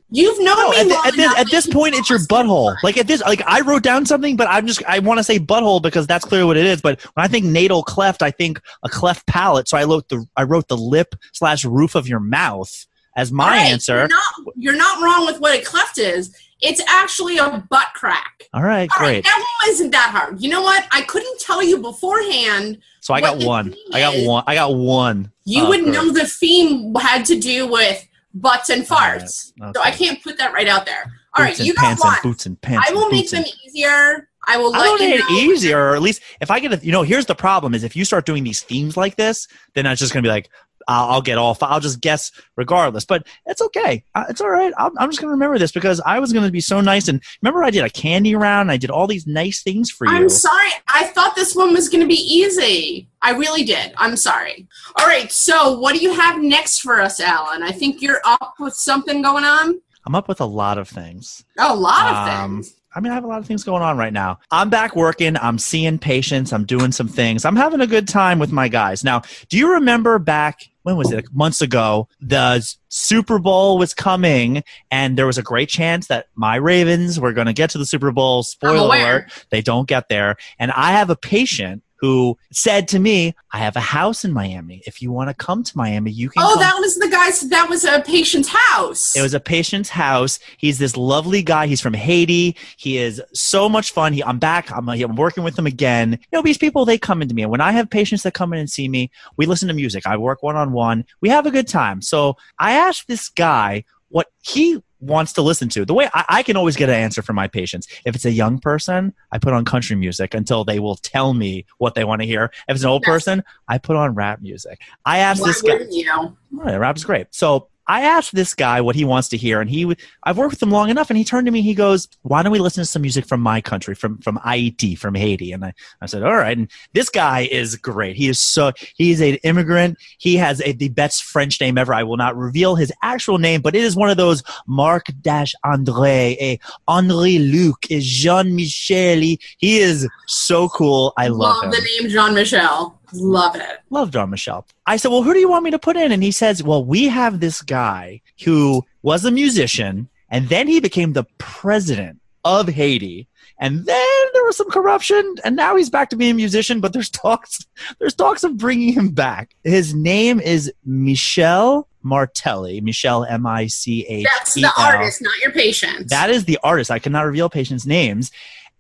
you've 0.10 0.40
known 0.40 0.58
No, 0.58 0.70
me 0.72 0.78
at, 0.80 0.88
the- 0.88 1.08
at 1.08 1.16
this, 1.16 1.40
at 1.40 1.52
this 1.52 1.68
point, 1.68 1.96
it's 1.96 2.10
your 2.10 2.20
butthole. 2.20 2.76
Like 2.84 2.98
at 2.98 3.08
this, 3.08 3.22
like 3.22 3.42
I 3.46 3.62
wrote 3.62 3.84
down 3.84 4.06
something, 4.06 4.36
but 4.36 4.48
I'm 4.50 4.66
just 4.68 4.84
I 4.86 5.00
want 5.00 5.20
to 5.20 5.24
say 5.24 5.40
butthole 5.40 5.82
because 5.82 6.08
that's 6.08 6.26
clearly 6.26 6.46
what 6.48 6.58
it 6.58 6.66
is. 6.66 6.82
But 6.82 7.02
when 7.14 7.24
I 7.24 7.28
think 7.28 7.46
natal 7.46 7.84
cleft, 7.84 8.24
I 8.24 8.32
think 8.32 8.60
a 8.84 8.90
cleft 8.90 9.26
palate. 9.28 9.68
So 9.68 9.78
I 9.78 9.84
wrote 9.84 10.10
the 10.10 10.26
I 10.36 10.44
wrote 10.44 10.68
the 10.70 10.78
lip 10.78 11.16
slash 11.34 11.64
roof 11.66 11.96
of 11.96 12.08
your 12.08 12.20
mouth 12.20 12.88
as 13.16 13.32
my 13.32 13.50
right, 13.58 13.72
answer. 13.72 13.98
You're 13.98 14.08
not, 14.08 14.34
you're 14.56 14.76
not 14.78 15.04
wrong 15.04 15.26
with 15.26 15.40
what 15.40 15.58
a 15.58 15.62
cleft 15.64 15.98
is. 15.98 16.36
It's 16.62 16.82
actually 16.88 17.38
a 17.38 17.66
butt 17.70 17.88
crack. 17.96 18.44
All 18.54 18.62
right, 18.62 18.90
All 18.96 19.02
right, 19.04 19.14
great. 19.14 19.24
that 19.26 19.38
one 19.64 19.72
isn't 19.74 19.92
that 19.92 20.10
hard. 20.12 20.42
You 20.42 20.50
know 20.50 20.62
what? 20.62 20.86
I 20.92 21.02
couldn't 21.02 21.40
tell 21.40 21.64
you 21.64 21.78
beforehand. 21.80 22.78
So 23.00 23.14
I 23.14 23.22
got 23.22 23.44
one. 23.44 23.74
I 23.94 24.00
got 24.02 24.26
one. 24.28 24.44
I 24.48 24.56
got 24.56 24.76
one. 24.76 25.32
You 25.46 25.64
uh, 25.64 25.70
would 25.70 25.80
correct. 25.82 25.94
know 25.94 26.12
the 26.12 26.26
theme 26.28 26.94
had 26.96 27.26
to 27.26 27.40
do 27.40 27.68
with 27.68 28.08
butts 28.34 28.70
and 28.70 28.86
All 28.92 28.98
right, 28.98 29.22
farts. 29.22 29.54
okay. 29.62 29.72
So 29.76 29.82
I 29.82 29.92
can't 29.92 30.22
put 30.24 30.38
that 30.38 30.54
right 30.54 30.68
out 30.68 30.86
there. 30.86 31.12
All 31.36 31.44
right, 31.44 31.50
Boots 31.52 31.60
and 31.60 31.68
you 31.68 31.74
got 31.74 32.00
one. 32.00 32.18
boots 32.22 32.46
and 32.46 32.60
pants. 32.62 32.90
I 32.90 32.94
will 32.94 33.10
make 33.10 33.30
them 33.30 33.44
and- 33.44 33.54
easier. 33.66 34.28
I 34.48 34.58
will 34.58 34.72
let 34.72 34.82
I 34.82 34.86
don't 34.86 35.02
you 35.02 35.10
make 35.10 35.20
know. 35.20 35.26
it 35.30 35.44
easier, 35.44 35.80
or 35.92 35.96
at 35.96 36.02
least 36.02 36.22
if 36.42 36.50
I 36.50 36.60
get 36.60 36.74
a, 36.74 36.84
you 36.84 36.92
know, 36.92 37.04
here's 37.04 37.28
the 37.28 37.36
problem: 37.36 37.76
is 37.76 37.84
if 37.84 37.96
you 37.96 38.04
start 38.04 38.26
doing 38.26 38.44
these 38.44 38.62
themes 38.62 38.98
like 38.98 39.16
this, 39.16 39.48
then 39.76 39.86
it's 39.86 40.00
just 40.02 40.14
gonna 40.14 40.24
be 40.24 40.30
like, 40.30 40.50
I'll, 40.88 41.10
I'll 41.10 41.22
get 41.22 41.38
all, 41.38 41.54
fi- 41.54 41.68
I'll 41.68 41.80
just 41.80 42.02
guess 42.02 42.32
regardless. 42.56 43.06
But 43.06 43.26
it's 43.46 43.62
okay, 43.62 44.04
uh, 44.16 44.26
it's 44.30 44.42
all 44.42 44.50
right. 44.50 44.74
I'm, 44.78 44.98
I'm 44.98 45.10
just 45.10 45.20
gonna 45.22 45.32
remember 45.32 45.58
this 45.60 45.72
because 45.72 46.02
I 46.06 46.20
was 46.20 46.34
gonna 46.34 46.52
be 46.52 46.62
so 46.62 46.82
nice. 46.82 47.08
And 47.08 47.22
remember, 47.42 47.64
I 47.64 47.70
did 47.70 47.84
a 47.84 47.90
candy 47.90 48.36
round. 48.36 48.72
I 48.72 48.78
did 48.78 48.90
all 48.90 49.08
these 49.08 49.28
nice 49.28 49.64
things 49.64 49.90
for 49.92 50.06
you. 50.08 50.14
I'm 50.14 50.30
sorry. 50.30 50.70
I 50.88 51.06
thought 51.08 51.36
this 51.36 51.56
one 51.56 51.74
was 51.74 51.90
going 51.90 52.02
to 52.02 52.08
be 52.08 52.16
easy. 52.16 53.08
I 53.22 53.32
really 53.32 53.64
did. 53.64 53.94
I'm 53.98 54.16
sorry. 54.18 54.68
All 54.98 55.08
right. 55.08 55.32
So, 55.32 55.80
what 55.80 55.94
do 55.96 56.02
you 56.02 56.14
have 56.14 56.42
next 56.42 56.80
for 56.80 57.00
us, 57.02 57.20
Alan? 57.20 57.64
I 57.64 57.72
think 57.72 58.02
you're 58.02 58.22
up 58.26 58.56
with 58.60 58.74
something 58.74 59.22
going 59.22 59.44
on. 59.44 59.80
I'm 60.06 60.16
up 60.16 60.28
with 60.28 60.42
a 60.42 60.46
lot 60.46 60.78
of 60.78 60.90
things. 60.90 61.44
A 61.60 61.76
lot 61.76 62.08
of 62.12 62.16
Um, 62.30 62.62
things. 62.64 62.74
I 62.94 63.00
mean, 63.00 63.12
I 63.12 63.16
have 63.16 63.24
a 63.24 63.28
lot 63.28 63.40
of 63.40 63.46
things 63.46 63.64
going 63.64 63.82
on 63.82 63.98
right 63.98 64.12
now. 64.12 64.40
I'm 64.52 64.70
back 64.70 64.96
working. 64.96 65.38
I'm 65.38 65.58
seeing 65.58 65.98
patients. 65.98 66.52
I'm 66.52 66.66
doing 66.66 66.92
some 66.92 67.08
things. 67.08 67.46
I'm 67.46 67.56
having 67.56 67.80
a 67.80 67.88
good 67.88 68.08
time 68.08 68.38
with 68.38 68.52
my 68.52 68.68
guys. 68.68 69.04
Now, 69.04 69.22
do 69.50 69.58
you 69.58 69.72
remember 69.74 70.20
back, 70.20 70.70
when 70.84 70.98
was 70.98 71.12
it? 71.12 71.26
Months 71.32 71.62
ago, 71.62 72.10
the 72.20 72.68
Super 72.90 73.40
Bowl 73.40 73.78
was 73.78 73.94
coming, 73.94 74.64
and 74.90 75.18
there 75.18 75.26
was 75.26 75.38
a 75.38 75.44
great 75.44 75.70
chance 75.70 76.08
that 76.08 76.28
my 76.36 76.56
Ravens 76.56 77.20
were 77.20 77.34
going 77.34 77.48
to 77.48 77.54
get 77.54 77.70
to 77.70 77.78
the 77.78 77.86
Super 77.86 78.12
Bowl. 78.12 78.44
Spoiler 78.44 78.96
alert, 78.96 79.46
they 79.52 79.62
don't 79.62 79.88
get 79.88 80.10
there. 80.10 80.36
And 80.60 80.72
I 80.72 80.92
have 80.92 81.10
a 81.10 81.16
patient 81.16 81.84
who 82.02 82.38
said 82.52 82.88
to 82.90 83.00
me, 83.00 83.34
I 83.54 83.60
have 83.60 83.76
a 83.76 83.80
house 83.80 84.26
in 84.26 84.34
Miami. 84.34 84.82
If 84.86 85.02
you 85.02 85.12
want 85.12 85.30
to 85.30 85.34
come 85.36 85.64
to 85.64 85.78
Miami, 85.78 86.12
you 86.12 86.30
can 86.30 86.44
Oh, 86.44 86.56
come 86.56 86.60
that 86.60 86.76
was 86.80 86.96
the 86.98 87.08
guy's. 87.08 87.42
That 87.50 87.70
was 87.70 87.84
a 87.86 88.02
patient's 88.02 88.50
house. 88.50 89.16
it 89.16 89.22
was 89.22 89.34
a 89.36 89.40
patient's 89.40 89.90
house. 89.90 90.40
He's 90.58 90.80
this 90.80 90.98
lovely 90.98 91.44
guy. 91.44 91.68
He's 91.68 91.80
from 91.80 91.94
Haiti. 91.94 92.58
He 92.78 92.98
is 92.98 93.22
so 93.34 93.70
much 93.70 93.92
fun. 93.92 94.14
He, 94.14 94.24
I'm 94.24 94.40
back. 94.40 94.72
I'm, 94.72 94.90
I'm 94.90 95.16
working 95.16 95.44
with 95.44 95.58
him 95.58 95.68
again. 95.68 96.14
You 96.32 96.38
know, 96.40 96.42
these 96.42 96.58
people, 96.58 96.84
they 96.86 96.98
come 96.98 97.22
into 97.22 97.36
me. 97.36 97.44
And 97.44 97.52
when 97.52 97.62
I 97.62 97.72
have 97.72 97.90
patients 97.90 98.24
that 98.24 98.34
come 98.34 98.52
in 98.52 98.60
and 98.60 98.70
see 98.70 98.88
me, 98.90 99.12
we 99.38 99.46
listen 99.46 99.68
to 99.68 99.74
music. 99.74 100.08
I 100.08 100.18
work 100.18 100.42
one 100.44 100.56
on 100.56 100.72
one. 100.72 101.06
We 101.22 101.30
have 101.30 101.46
a 101.46 101.52
good 101.52 101.68
time. 101.68 102.02
So 102.02 102.36
I 102.58 102.74
asked 102.74 103.08
this 103.08 103.30
guy 103.30 103.84
what 104.10 104.28
he 104.42 104.82
wants 105.02 105.34
to 105.34 105.42
listen 105.42 105.68
to. 105.70 105.84
The 105.84 105.94
way 105.94 106.10
I, 106.14 106.26
I 106.30 106.44
can 106.44 106.56
always 106.56 106.76
get 106.78 106.90
an 106.90 106.96
answer 106.96 107.22
from 107.22 107.36
my 107.36 107.48
patients. 107.48 107.88
If 108.06 108.16
it's 108.16 108.26
a 108.26 108.32
young 108.32 108.60
person, 108.60 109.14
I 109.32 109.40
put 109.40 109.54
on 109.54 109.66
country 109.66 109.96
music 109.96 110.34
until 110.34 110.64
they 110.64 110.80
will 110.80 110.96
tell 110.96 111.34
me 111.34 111.66
what 111.80 111.96
they 111.96 112.04
want 112.04 112.22
to 112.22 112.28
hear. 112.28 112.46
If 112.68 112.76
it's 112.76 112.84
an 112.84 112.90
old 112.90 113.02
Yes. 113.02 113.10
person, 113.12 113.44
I 113.68 113.78
put 113.80 113.96
on 113.96 114.14
rap 114.14 114.42
music. 114.42 114.80
I 115.06 115.18
asked 115.20 115.42
Why 115.42 115.48
this 115.48 115.62
guy. 115.62 115.80
you? 115.90 116.38
Right, 116.52 116.78
rap's 116.78 117.04
great. 117.04 117.28
So 117.32 117.68
I 117.92 118.04
asked 118.04 118.34
this 118.34 118.54
guy 118.54 118.80
what 118.80 118.96
he 118.96 119.04
wants 119.04 119.28
to 119.30 119.38
hear, 119.38 119.60
and 119.60 119.70
he, 119.70 119.98
I've 120.24 120.38
worked 120.38 120.52
with 120.52 120.64
him 120.64 120.72
long 120.72 120.90
enough, 120.90 121.10
and 121.10 121.18
he 121.18 121.26
turned 121.26 121.46
to 121.46 121.52
me. 121.52 121.62
He 121.62 121.74
goes, 121.74 122.08
"Why 122.22 122.42
don't 122.42 122.54
we 122.54 122.60
listen 122.60 122.82
to 122.82 122.86
some 122.86 123.02
music 123.02 123.26
from 123.26 123.42
my 123.42 123.60
country, 123.60 123.96
from 123.96 124.18
from 124.20 124.40
Haiti, 124.46 124.96
from 124.96 125.14
Haiti?" 125.14 125.52
And 125.52 125.66
I, 125.66 125.74
I 126.00 126.06
said, 126.06 126.24
"All 126.24 126.38
right." 126.38 126.58
And 126.58 126.72
this 126.94 127.10
guy 127.10 127.50
is 127.52 127.76
great. 127.76 128.16
He 128.16 128.30
is 128.30 128.40
so 128.40 128.72
he 128.96 129.12
is 129.12 129.20
an 129.20 129.36
immigrant. 129.44 129.98
He 130.20 130.38
has 130.38 130.62
a, 130.62 130.72
the 130.72 130.88
best 130.88 131.26
French 131.26 131.60
name 131.60 131.78
ever. 131.78 131.94
I 131.94 132.04
will 132.04 132.16
not 132.16 132.38
reveal 132.38 132.76
his 132.76 132.94
actual 133.04 133.40
name, 133.40 133.60
but 133.60 133.76
it 133.76 133.84
is 133.84 133.98
one 133.98 134.10
of 134.10 134.16
those 134.16 134.42
Marc 134.68 135.08
Dash 135.22 135.54
André, 135.66 136.38
a 136.40 136.60
Henri 136.88 137.40
Luc, 137.40 137.92
a 137.92 138.00
Jean 138.00 138.56
Michel. 138.56 139.20
He, 139.20 139.38
he 139.58 139.80
is 139.80 140.08
so 140.28 140.70
cool. 140.70 141.12
I 141.18 141.28
love, 141.28 141.66
him 141.66 141.72
the 141.72 141.82
name 142.00 142.10
Jean 142.10 142.34
Michel. 142.36 143.01
Love 143.14 143.56
it. 143.56 143.80
love 143.90 144.12
John 144.12 144.30
Michelle. 144.30 144.66
I 144.86 144.98
said, 144.98 145.12
Well, 145.12 145.24
who 145.24 145.34
do 145.34 145.40
you 145.40 145.50
want 145.50 145.64
me 145.64 145.72
to 145.72 145.80
put 145.80 145.98
in? 145.98 146.12
And 146.12 146.24
he 146.24 146.32
says, 146.32 146.64
Well, 146.64 146.84
we 146.84 147.08
have 147.08 147.40
this 147.40 147.62
guy 147.62 148.22
who 148.44 148.84
was 149.02 149.26
a 149.26 149.32
musician 149.32 150.10
and 150.32 150.48
then 150.48 150.68
he 150.68 150.80
became 150.80 151.14
the 151.14 151.26
president 151.38 152.20
of 152.44 152.70
Haiti. 152.70 153.28
And 153.60 153.86
then 153.86 154.26
there 154.34 154.44
was 154.46 154.58
some 154.58 154.72
corruption, 154.72 155.36
and 155.44 155.56
now 155.56 155.76
he's 155.76 155.92
back 155.92 156.10
to 156.10 156.16
being 156.16 156.32
a 156.32 156.36
musician. 156.36 156.82
But 156.82 156.94
there's 156.94 157.12
talks, 157.12 157.64
there's 158.00 158.16
talks 158.16 158.44
of 158.44 158.58
bringing 158.58 158.92
him 158.92 159.10
back. 159.10 159.56
His 159.64 159.94
name 159.94 160.40
is 160.40 160.74
Michel 160.84 161.88
Martelly. 162.02 162.82
Michel 162.82 163.24
M 163.24 163.46
I 163.46 163.68
C 163.68 164.04
H. 164.08 164.26
That's 164.26 164.56
the 164.56 164.66
artist, 164.80 165.22
not 165.22 165.38
your 165.42 165.52
patient. 165.52 166.10
That 166.10 166.32
is 166.32 166.46
the 166.46 166.58
artist. 166.64 166.90
I 166.90 166.98
cannot 166.98 167.28
reveal 167.28 167.52
patients' 167.52 167.86
names. 167.86 168.32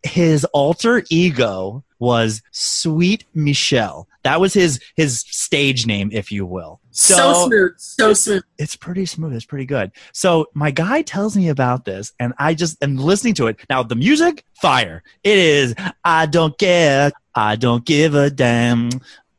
His 0.01 0.45
alter 0.45 1.03
ego 1.11 1.83
was 2.01 2.41
Sweet 2.51 3.25
Michelle. 3.33 4.07
That 4.23 4.41
was 4.41 4.53
his 4.53 4.81
his 4.95 5.21
stage 5.21 5.85
name, 5.85 6.09
if 6.11 6.31
you 6.31 6.45
will. 6.45 6.81
so, 6.89 7.47
smooth. 7.47 7.73
So 7.77 8.13
smooth. 8.13 8.43
it's 8.57 8.75
pretty 8.75 9.05
smooth. 9.05 9.33
It's 9.33 9.45
pretty 9.45 9.65
good. 9.65 9.91
So 10.11 10.47
my 10.53 10.71
guy 10.71 11.03
tells 11.03 11.37
me 11.37 11.49
about 11.49 11.85
this, 11.85 12.11
and 12.19 12.33
I 12.37 12.53
just 12.55 12.83
am 12.83 12.97
listening 12.97 13.35
to 13.35 13.47
it. 13.47 13.59
Now 13.69 13.83
the 13.83 13.95
music, 13.95 14.43
fire. 14.53 15.03
It 15.23 15.37
is. 15.37 15.75
I 16.03 16.25
don't 16.25 16.57
care. 16.57 17.11
I 17.33 17.55
don't 17.55 17.85
give 17.85 18.15
a 18.15 18.29
damn. 18.29 18.89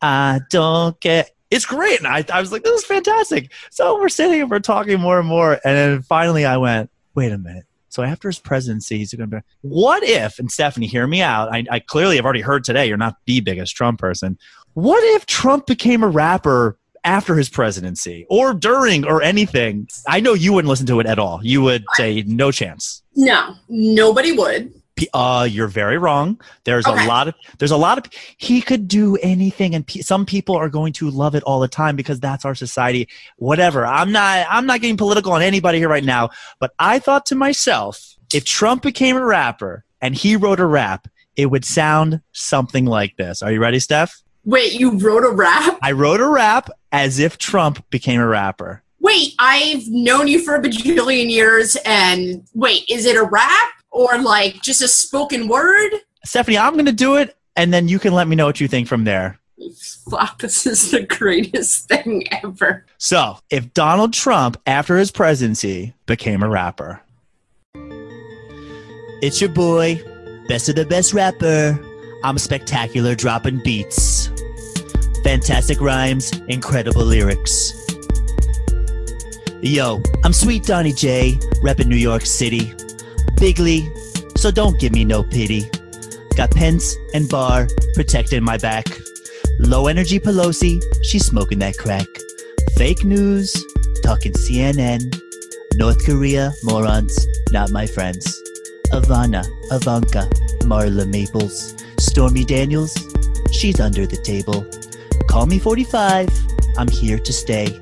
I 0.01 0.40
don't 0.48 0.98
care. 1.01 1.27
It's 1.51 1.66
great, 1.66 1.98
and 1.98 2.09
I, 2.09 2.25
I 2.33 2.40
was 2.40 2.51
like, 2.51 2.62
this 2.62 2.81
is 2.81 2.87
fantastic. 2.87 3.53
So 3.70 4.01
we're 4.01 4.09
sitting 4.09 4.40
and 4.40 4.51
we're 4.51 4.61
talking 4.61 4.98
more 4.98 5.18
and 5.18 5.29
more, 5.29 5.53
and 5.53 5.77
then 5.77 6.03
finally 6.03 6.46
I 6.46 6.57
went, 6.57 6.90
wait 7.14 7.31
a 7.31 7.38
minute. 7.38 7.66
So 7.92 8.02
after 8.02 8.26
his 8.28 8.38
presidency, 8.38 8.96
he's 8.96 9.12
going 9.12 9.28
to 9.28 9.37
be. 9.37 9.42
What 9.61 10.02
if? 10.02 10.38
And 10.38 10.50
Stephanie, 10.50 10.87
hear 10.87 11.07
me 11.07 11.20
out. 11.20 11.52
I, 11.52 11.64
I 11.70 11.78
clearly 11.78 12.16
have 12.16 12.24
already 12.24 12.40
heard 12.40 12.64
today. 12.64 12.87
You're 12.87 12.96
not 12.96 13.16
the 13.26 13.40
biggest 13.40 13.76
Trump 13.76 14.00
person. 14.00 14.38
What 14.72 15.05
if 15.14 15.26
Trump 15.26 15.66
became 15.66 16.02
a 16.02 16.09
rapper 16.09 16.78
after 17.05 17.37
his 17.37 17.50
presidency 17.50 18.24
or 18.31 18.55
during 18.55 19.05
or 19.05 19.20
anything? 19.20 19.88
I 20.09 20.20
know 20.20 20.33
you 20.33 20.55
wouldn't 20.55 20.70
listen 20.70 20.87
to 20.87 21.00
it 21.00 21.07
at 21.07 21.18
all. 21.18 21.40
You 21.42 21.61
would 21.61 21.85
say 21.92 22.22
no 22.26 22.50
chance. 22.50 23.02
No, 23.14 23.57
nobody 23.68 24.33
would. 24.33 24.72
Uh, 25.15 25.47
you're 25.51 25.69
very 25.69 25.99
wrong. 25.99 26.41
There's 26.65 26.87
Okay. 26.87 27.05
a 27.05 27.09
lot 27.09 27.29
of 27.29 27.35
there's 27.59 27.71
a 27.71 27.77
lot 27.77 27.99
of 27.99 28.05
he 28.37 28.61
could 28.62 28.88
do 28.88 29.17
anything, 29.17 29.75
and 29.75 29.87
pe- 29.87 30.01
some 30.01 30.25
people 30.27 30.57
are 30.57 30.69
going 30.69 30.93
to 30.95 31.11
love 31.11 31.35
it 31.35 31.43
all 31.45 31.61
the 31.61 31.69
time 31.69 31.97
because 31.97 32.21
that's 32.21 32.45
our 32.45 32.55
society. 32.55 33.09
Whatever. 33.37 33.87
I'm 33.87 34.12
not 34.12 34.47
I'm 34.51 34.67
not 34.67 34.81
getting 34.81 34.97
political 34.97 35.33
on 35.33 35.43
anybody 35.43 35.79
here 35.79 35.88
right 35.88 36.05
now, 36.05 36.31
but 36.61 36.73
I 36.79 36.99
thought 36.99 37.27
to 37.27 37.35
myself, 37.35 38.17
if 38.33 38.45
Trump 38.45 38.83
became 38.83 39.17
a 39.17 39.25
rapper 39.25 39.85
and 40.01 40.15
he 40.15 40.37
wrote 40.37 40.61
a 40.61 40.67
rap, 40.67 41.09
it 41.37 41.47
would 41.47 41.65
sound 41.65 42.21
something 42.33 42.85
like 42.85 43.17
this. 43.17 43.43
Are 43.43 43.53
you 43.53 43.61
ready, 43.61 43.79
Steph? 43.79 44.21
Wait, 44.45 44.73
you 44.73 44.99
wrote 44.99 45.25
a 45.25 45.31
rap? 45.31 45.79
I 45.83 45.93
wrote 45.93 46.21
a 46.21 46.27
rap 46.29 46.69
as 46.91 47.19
if 47.19 47.38
Trump 47.38 47.85
became 47.91 48.21
a 48.21 48.27
rapper. 48.27 48.83
wait, 49.01 49.35
I've 49.41 49.87
known 49.88 50.29
you 50.29 50.38
for 50.45 50.55
a 50.55 50.62
bajillion 50.62 51.29
years, 51.31 51.77
and 51.85 52.45
wait, 52.55 52.85
is 52.88 53.05
it 53.05 53.17
a 53.17 53.23
rap 53.25 53.71
or 53.92 54.18
like 54.18 54.61
just 54.62 54.83
a 54.83 54.88
spoken 54.88 55.46
word? 55.46 55.92
Stephanie, 56.24 56.59
I'm 56.59 56.72
going 56.72 56.87
to 56.87 56.92
do 56.92 57.16
it, 57.16 57.37
and 57.55 57.72
then 57.72 57.88
you 57.88 57.98
can 57.98 58.12
let 58.12 58.26
me 58.26 58.35
know 58.35 58.46
what 58.46 58.61
you 58.61 58.66
think 58.66 58.88
from 58.88 59.05
there. 59.05 59.38
Fuck, 60.11 60.40
this 60.40 60.66
is 60.66 60.90
the 60.90 61.02
greatest 61.02 61.88
thing 61.88 62.24
ever. 62.33 62.85
So, 62.98 63.38
if 63.50 63.72
Donald 63.74 64.12
Trump, 64.12 64.57
after 64.66 64.96
his 64.96 65.12
presidency, 65.12 65.94
became 66.07 66.42
a 66.42 66.48
rapper, 66.48 67.00
it's 69.22 69.40
your 69.40 69.50
boy, 69.50 70.02
best 70.48 70.68
of 70.68 70.74
the 70.74 70.85
best 70.85 71.14
rapper. 71.14 71.78
I'm 72.24 72.38
spectacular 72.38 73.14
dropping 73.14 73.62
beats. 73.62 74.31
Fantastic 75.22 75.81
rhymes, 75.81 76.33
incredible 76.48 77.05
lyrics. 77.05 77.72
Yo, 79.61 80.02
I'm 80.24 80.33
Sweet 80.33 80.64
Donny 80.64 80.92
J, 80.92 81.38
reppin' 81.62 81.87
New 81.87 81.96
York 81.96 82.26
City. 82.26 82.72
Bigly, 83.42 83.90
so 84.38 84.52
don't 84.52 84.78
give 84.78 84.92
me 84.92 85.05
no 85.05 85.24
pity. 85.24 85.64
Got 86.37 86.52
Pence 86.52 86.94
and 87.12 87.28
Barr 87.28 87.66
protecting 87.92 88.44
my 88.44 88.57
back. 88.57 88.87
Low 89.59 89.88
energy 89.88 90.20
Pelosi, 90.20 90.81
she's 91.02 91.26
smoking 91.26 91.59
that 91.59 91.76
crack. 91.76 92.07
Fake 92.76 93.05
news, 93.05 93.52
talking 94.05 94.31
CNN. 94.35 95.20
North 95.74 96.07
Korea, 96.07 96.52
morons, 96.62 97.26
not 97.50 97.70
my 97.72 97.85
friends. 97.85 98.40
Ivana, 98.92 99.44
Ivanka, 99.72 100.31
Marla 100.61 101.11
Maples. 101.11 101.74
Stormy 101.98 102.44
Daniels, 102.44 102.94
she's 103.50 103.81
under 103.81 104.07
the 104.07 104.18
table. 104.18 104.64
Call 105.26 105.46
me 105.46 105.59
45, 105.59 106.28
I'm 106.78 106.87
here 106.87 107.18
to 107.18 107.33
stay. 107.33 107.76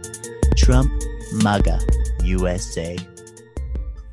Trump, 0.57 0.91
MAGA, 1.35 1.81
USA. 2.25 2.97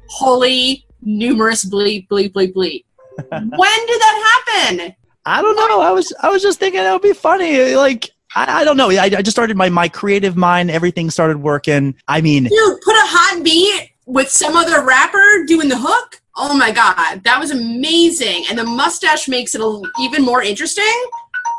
Holy 0.07 0.86
numerous 1.07 1.65
bleep, 1.65 2.07
bleep, 2.07 2.33
bleep, 2.33 2.53
bleep. 2.53 2.83
when 3.29 3.87
did 3.87 4.01
that 4.01 4.43
happen? 4.45 4.95
I 5.25 5.41
don't 5.41 5.55
know. 5.55 5.81
I 5.81 5.91
was 5.91 6.13
I 6.21 6.29
was 6.29 6.41
just 6.41 6.59
thinking 6.59 6.81
that 6.81 6.93
would 6.93 7.01
be 7.01 7.13
funny. 7.13 7.75
Like 7.75 8.11
I, 8.35 8.61
I 8.61 8.63
don't 8.63 8.77
know. 8.77 8.91
I, 8.91 9.05
I 9.05 9.21
just 9.21 9.31
started 9.31 9.57
my 9.57 9.69
my 9.69 9.89
creative 9.89 10.35
mind. 10.35 10.69
Everything 10.69 11.09
started 11.09 11.37
working. 11.37 11.95
I 12.07 12.21
mean, 12.21 12.43
Dude, 12.43 12.81
put 12.81 12.95
a 12.95 13.05
hot 13.05 13.43
beat 13.43 13.91
with 14.05 14.29
some 14.29 14.55
other 14.55 14.85
rapper 14.85 15.43
doing 15.47 15.69
the 15.69 15.77
hook. 15.77 16.21
Oh 16.35 16.55
my 16.55 16.71
god, 16.71 17.23
that 17.23 17.39
was 17.39 17.51
amazing. 17.51 18.45
And 18.49 18.57
the 18.57 18.63
mustache 18.63 19.27
makes 19.27 19.55
it 19.55 19.61
a, 19.61 19.81
even 19.99 20.23
more 20.23 20.43
interesting. 20.43 21.03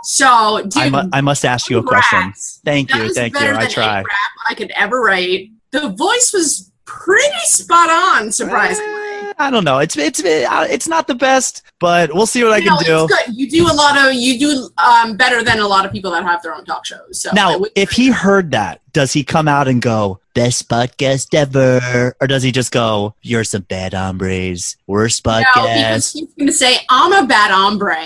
So, 0.05 0.63
dude, 0.63 0.77
I, 0.77 0.91
mu- 0.91 1.11
I 1.13 1.21
must 1.21 1.45
ask 1.45 1.69
you 1.69 1.79
a 1.79 1.83
question. 1.83 2.33
Thank 2.65 2.91
That 2.91 3.03
you, 3.03 3.15
thank 3.15 3.35
you. 3.35 3.41
I 3.41 3.67
try. 3.67 4.05
I 4.49 4.55
could 4.55 4.71
ever 4.77 5.01
write. 5.01 5.51
The 5.73 5.89
voice 5.91 6.31
was 6.33 6.71
pretty 6.85 7.39
spot 7.45 7.91
on, 7.91 8.31
surprisingly. 8.31 8.98
I 9.39 9.51
don't 9.51 9.65
know. 9.65 9.79
It's 9.79 9.97
it's 9.97 10.21
it's 10.25 10.89
not 10.89 11.07
the 11.07 11.15
best, 11.15 11.63
but 11.79 12.13
we'll 12.13 12.27
see 12.27 12.43
what 12.43 12.55
I 12.55 12.57
You 12.59 12.71
can 12.71 12.75
know, 12.75 13.07
do. 13.07 13.15
It's 13.15 13.27
good. 13.27 13.37
You 13.37 13.49
do 13.49 13.71
a 13.71 13.75
lot 13.75 13.97
of 13.97 14.15
you 14.15 14.39
do 14.39 14.69
um, 14.79 15.17
better 15.17 15.45
than 15.45 15.61
a 15.61 15.67
lot 15.67 15.87
of 15.87 15.93
people 15.93 16.11
that 16.11 16.25
have 16.25 16.43
their 16.43 16.55
own 16.55 16.65
talk 16.65 16.85
shows. 16.85 17.23
So 17.23 17.31
Now, 17.33 17.65
if 17.77 17.91
he 17.91 18.09
heard 18.09 18.51
that, 18.51 18.81
does 18.93 19.13
he 19.13 19.23
come 19.23 19.47
out 19.47 19.69
and 19.69 19.81
go, 19.81 20.21
best 20.35 20.69
podcast 20.69 21.35
ever? 21.35 22.15
Or 22.21 22.27
does 22.27 22.43
he 22.43 22.53
just 22.53 22.73
go, 22.73 23.15
you're 23.23 23.45
some 23.45 23.63
bad 23.63 23.95
hombres, 23.95 24.77
worst 24.87 25.25
no, 25.25 25.43
because 25.55 26.13
he's 26.13 26.33
going 26.35 26.47
to 26.47 26.53
say 26.53 26.79
I'm 26.89 27.13
a 27.13 27.27
bad 27.27 27.51
hombre 27.51 27.97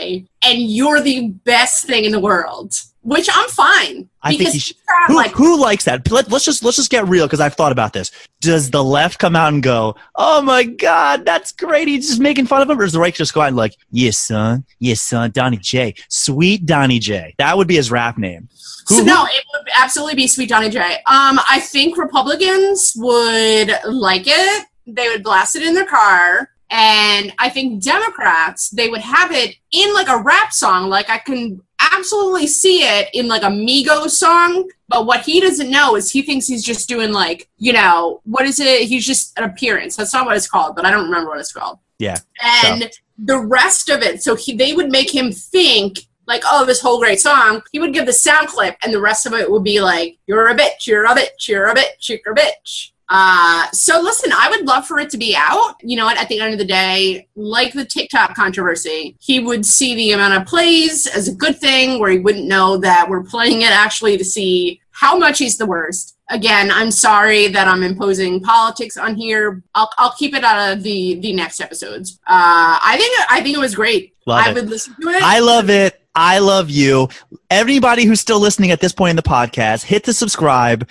and 0.43 0.59
you're 0.59 1.01
the 1.01 1.29
best 1.29 1.87
thing 1.87 2.05
in 2.05 2.13
the 2.13 2.21
world, 2.21 2.75
which 3.03 3.29
I'm 3.33 3.49
fine. 3.49 4.09
I 4.23 4.29
think 4.31 4.39
because 4.41 4.53
he 4.55 4.59
should- 4.61 4.77
he's 4.77 5.07
Who, 5.09 5.17
like 5.17 5.33
who 5.33 5.61
likes 5.61 5.85
that? 5.85 6.09
Let, 6.11 6.31
let's 6.31 6.45
just 6.45 6.63
let's 6.65 6.77
just 6.77 6.91
get 6.91 7.07
real 7.09 7.27
because 7.27 7.41
I've 7.41 7.55
thought 7.55 7.73
about 7.73 7.93
this. 7.93 8.11
Does 8.41 8.71
the 8.71 8.83
left 8.83 9.19
come 9.19 9.35
out 9.37 9.53
and 9.53 9.63
go, 9.63 9.97
"Oh 10.15 10.41
my 10.43 10.63
God, 10.65 11.25
that's 11.25 11.53
great"? 11.53 11.89
He's 11.89 12.09
just 12.09 12.21
making 12.21 12.47
fun 12.47 12.63
of 12.63 12.71
him, 12.71 12.79
or 12.79 12.85
does 12.85 12.93
the 12.93 13.01
right 13.01 13.15
just 13.15 13.35
go 13.35 13.41
out 13.41 13.49
and 13.49 13.57
like, 13.57 13.77
"Yes, 13.91 14.19
son, 14.19 14.65
yes, 14.79 15.01
son, 15.01 15.31
Donny 15.33 15.57
J, 15.57 15.95
sweet 16.09 16.65
Donny 16.67 16.99
J." 16.99 17.35
That 17.39 17.57
would 17.57 17.69
be 17.69 17.77
his 17.77 17.91
rap 17.91 18.17
name. 18.19 18.49
Who- 18.89 18.99
so 18.99 19.05
no, 19.05 19.25
it 19.27 19.45
would 19.55 19.69
absolutely 19.77 20.15
be 20.15 20.27
Sweet 20.27 20.49
Donny 20.49 20.71
J. 20.71 20.81
Um, 21.07 21.41
I 21.49 21.61
think 21.61 21.97
Republicans 21.97 22.93
would 22.97 23.73
like 23.87 24.25
it. 24.27 24.67
They 24.87 25.09
would 25.09 25.23
blast 25.23 25.57
it 25.57 25.63
in 25.63 25.75
their 25.75 25.87
car. 25.87 26.51
And 26.75 27.35
I 27.39 27.51
think 27.51 27.83
Democrats, 27.83 28.71
they 28.71 28.89
would 28.89 29.03
have 29.03 29.31
it 29.31 29.57
in 29.73 29.93
like 29.93 30.09
a 30.09 30.17
rap 30.17 30.53
song. 30.55 30.89
Like 30.89 31.11
I 31.11 31.19
can 31.19 31.61
absolutely 31.97 32.47
see 32.47 32.83
it 32.83 33.09
in 33.13 33.29
like 33.29 33.43
a 33.43 33.47
Migos 33.47 34.11
song. 34.11 34.69
But 34.89 35.07
what 35.07 35.23
he 35.23 35.41
doesn't 35.41 35.71
know 35.71 35.97
is 35.97 36.11
he 36.11 36.23
thinks 36.23 36.47
he's 36.47 36.65
just 36.65 36.89
doing 36.89 37.13
like, 37.13 37.49
you 37.59 37.73
know, 37.73 38.21
what 38.25 38.47
is 38.47 38.61
it? 38.61 38.83
He's 38.83 39.07
just 39.07 39.39
an 39.39 39.45
appearance. 39.45 39.97
That's 39.97 40.13
not 40.13 40.27
what 40.27 40.37
it's 40.37 40.49
called, 40.49 40.77
but 40.77 40.85
I 40.85 40.91
don't 40.91 41.05
remember 41.05 41.31
what 41.31 41.41
it's 41.41 41.53
called. 41.53 41.79
Yeah, 41.99 42.17
And 42.65 42.91
the 43.19 43.39
rest 43.39 43.89
of 43.89 44.03
it, 44.03 44.23
so 44.23 44.35
he, 44.35 44.57
they 44.57 44.75
would 44.75 44.91
make 44.91 45.15
him 45.15 45.31
think 45.31 46.01
like, 46.27 46.43
oh, 46.47 46.65
this 46.65 46.81
whole 46.81 46.99
great 46.99 47.21
song. 47.21 47.63
He 47.73 47.79
would 47.79 47.93
give 47.93 48.07
the 48.07 48.13
sound 48.13 48.49
clip, 48.49 48.77
and 48.83 48.93
the 48.93 49.01
rest 49.01 49.27
of 49.27 49.35
it 49.35 49.51
would 49.51 49.65
be 49.65 49.81
like, 49.81 50.19
you're 50.27 50.49
a 50.49 50.55
bitch, 50.57 50.87
you're 50.87 51.05
a 51.05 51.15
bitch, 51.15 51.49
you're 51.49 51.69
a 51.69 51.75
bitch, 51.75 52.09
you're 52.09 52.33
a 52.33 52.35
bitch. 52.35 52.91
Uh, 53.15 53.71
so 53.73 54.01
listen, 54.01 54.33
I 54.33 54.49
would 54.49 54.67
love 54.67 54.87
for 54.87 54.99
it 54.99 55.11
to 55.11 55.19
be 55.19 55.37
out. 55.37 55.75
You 55.83 55.99
know 55.99 56.07
what? 56.07 56.17
At 56.17 56.31
the 56.31 56.41
end 56.41 56.55
of 56.55 56.59
the 56.59 56.65
day, 56.65 57.29
like 57.37 57.75
the 57.75 57.85
TikTok 57.85 58.35
controversy, 58.35 59.17
he 59.21 59.39
would 59.39 59.67
see 59.67 59.95
the 59.95 60.13
amount 60.13 60.41
of 60.41 60.49
plays 60.49 61.07
as 61.07 61.29
a 61.29 61.35
good 61.35 61.59
thing, 61.59 62.01
where 62.01 62.11
he 62.11 62.19
wouldn't 62.19 62.47
know 62.47 62.79
that 62.79 63.11
we're 63.11 63.23
playing 63.23 63.61
it 63.61 63.71
actually 63.71 64.17
to 64.17 64.25
see 64.25 64.81
how 64.93 65.19
much 65.19 65.39
he's 65.41 65.59
the 65.59 65.67
worst. 65.67 66.17
Again, 66.31 66.71
I'm 66.71 66.91
sorry 66.91 67.49
that 67.49 67.69
I'm 67.69 67.83
imposing 67.83 68.41
politics 68.41 68.97
on 68.97 69.15
here. 69.15 69.63
I'll, 69.75 69.91
I'll 69.99 70.15
keep 70.15 70.35
it 70.35 70.43
out 70.43 70.73
of 70.73 70.83
the 70.83 71.21
the 71.21 71.35
next 71.35 71.61
episodes. 71.61 72.19
Uh, 72.27 72.79
I 72.83 72.97
think 72.97 73.27
I 73.29 73.43
think 73.43 73.55
it 73.55 73.61
was 73.61 73.75
great. 73.75 74.15
Love 74.25 74.47
I 74.47 74.51
it. 74.51 74.55
would 74.55 74.71
listen 74.71 74.97
to 75.03 75.09
it. 75.09 75.23
I 75.23 75.41
love 75.41 75.69
it. 75.69 76.01
I 76.15 76.39
love 76.39 76.71
you. 76.71 77.09
Everybody 77.51 78.05
who's 78.05 78.21
still 78.21 78.41
listening 78.41 78.71
at 78.71 78.81
this 78.81 78.93
point 78.93 79.11
in 79.11 79.17
the 79.17 79.23
podcast, 79.23 79.85
hit 79.85 80.05
the 80.05 80.13
subscribe. 80.13 80.89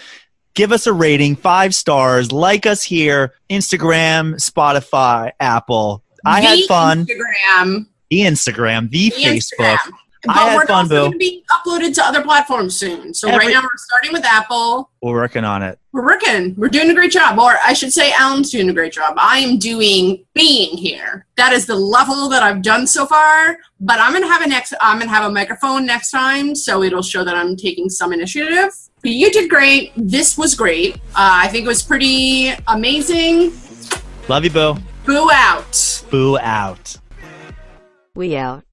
Give 0.54 0.72
us 0.72 0.86
a 0.88 0.94
rating, 0.94 1.36
five 1.36 1.74
stars. 1.74 2.32
Like 2.32 2.66
us 2.66 2.84
here, 2.84 3.34
Instagram, 3.50 4.36
Spotify, 4.36 5.32
Apple. 5.40 6.04
I 6.26 6.42
The 6.42 6.48
had 6.48 6.60
fun. 6.68 7.06
Instagram, 7.06 7.86
The 8.10 8.20
Instagram, 8.22 8.90
the, 8.90 9.10
the 9.10 9.16
Facebook. 9.16 9.58
Instagram. 9.78 9.78
I 10.30 10.50
had 10.50 10.56
we're 10.56 10.66
fun, 10.68 10.76
also 10.84 10.90
Boo. 10.90 10.96
going 11.02 11.12
to 11.14 11.18
be 11.18 11.44
uploaded 11.52 11.94
to 11.96 12.04
other 12.06 12.22
platforms 12.24 12.78
soon. 12.78 13.14
So 13.14 13.28
Every- 13.28 13.48
right 13.48 13.54
now 13.54 13.62
we're 13.62 13.70
starting 13.78 14.14
with 14.14 14.24
Apple. 14.24 14.92
We're 15.02 15.14
working 15.14 15.44
on 15.44 15.64
it. 15.64 15.80
We're 15.94 16.06
working. 16.06 16.54
We're 16.58 16.70
doing 16.70 16.90
a 16.92 16.94
great 16.94 17.12
job. 17.12 17.40
Or 17.40 17.56
I 17.64 17.74
should 17.74 17.92
say 17.92 18.14
Alan's 18.14 18.52
doing 18.52 18.70
a 18.70 18.74
great 18.74 18.94
job. 18.94 19.16
I 19.18 19.40
am 19.40 19.58
doing 19.58 20.24
being 20.34 20.78
here. 20.78 21.26
That 21.38 21.54
is 21.54 21.66
the 21.66 21.76
level 21.76 22.30
that 22.30 22.44
I've 22.44 22.62
done 22.62 22.86
so 22.88 23.06
far. 23.06 23.58
But 23.80 24.00
I'm 24.00 24.14
gonna 24.14 24.28
have 24.28 24.42
a 24.42 24.48
next 24.48 24.74
I'm 24.80 25.00
gonna 25.00 25.10
have 25.12 25.26
a 25.30 25.34
microphone 25.34 25.86
next 25.86 26.12
time, 26.12 26.56
so 26.56 26.84
it'll 26.84 27.02
show 27.02 27.24
that 27.24 27.36
I'm 27.36 27.56
taking 27.58 27.90
some 27.90 28.14
initiative. 28.14 28.70
But 29.02 29.12
you 29.12 29.32
did 29.32 29.50
great. 29.50 29.92
This 29.98 30.38
was 30.38 30.54
great. 30.56 30.96
Uh, 30.96 31.00
I 31.44 31.48
think 31.48 31.66
it 31.66 31.68
was 31.68 31.82
pretty 31.82 32.54
amazing. 32.68 33.52
Love 34.30 34.44
you, 34.44 34.52
Boo. 34.52 34.76
Boo 35.06 35.30
out. 35.34 36.04
Boo 36.12 36.38
out. 36.38 36.96
We 38.16 38.38
out. 38.38 38.64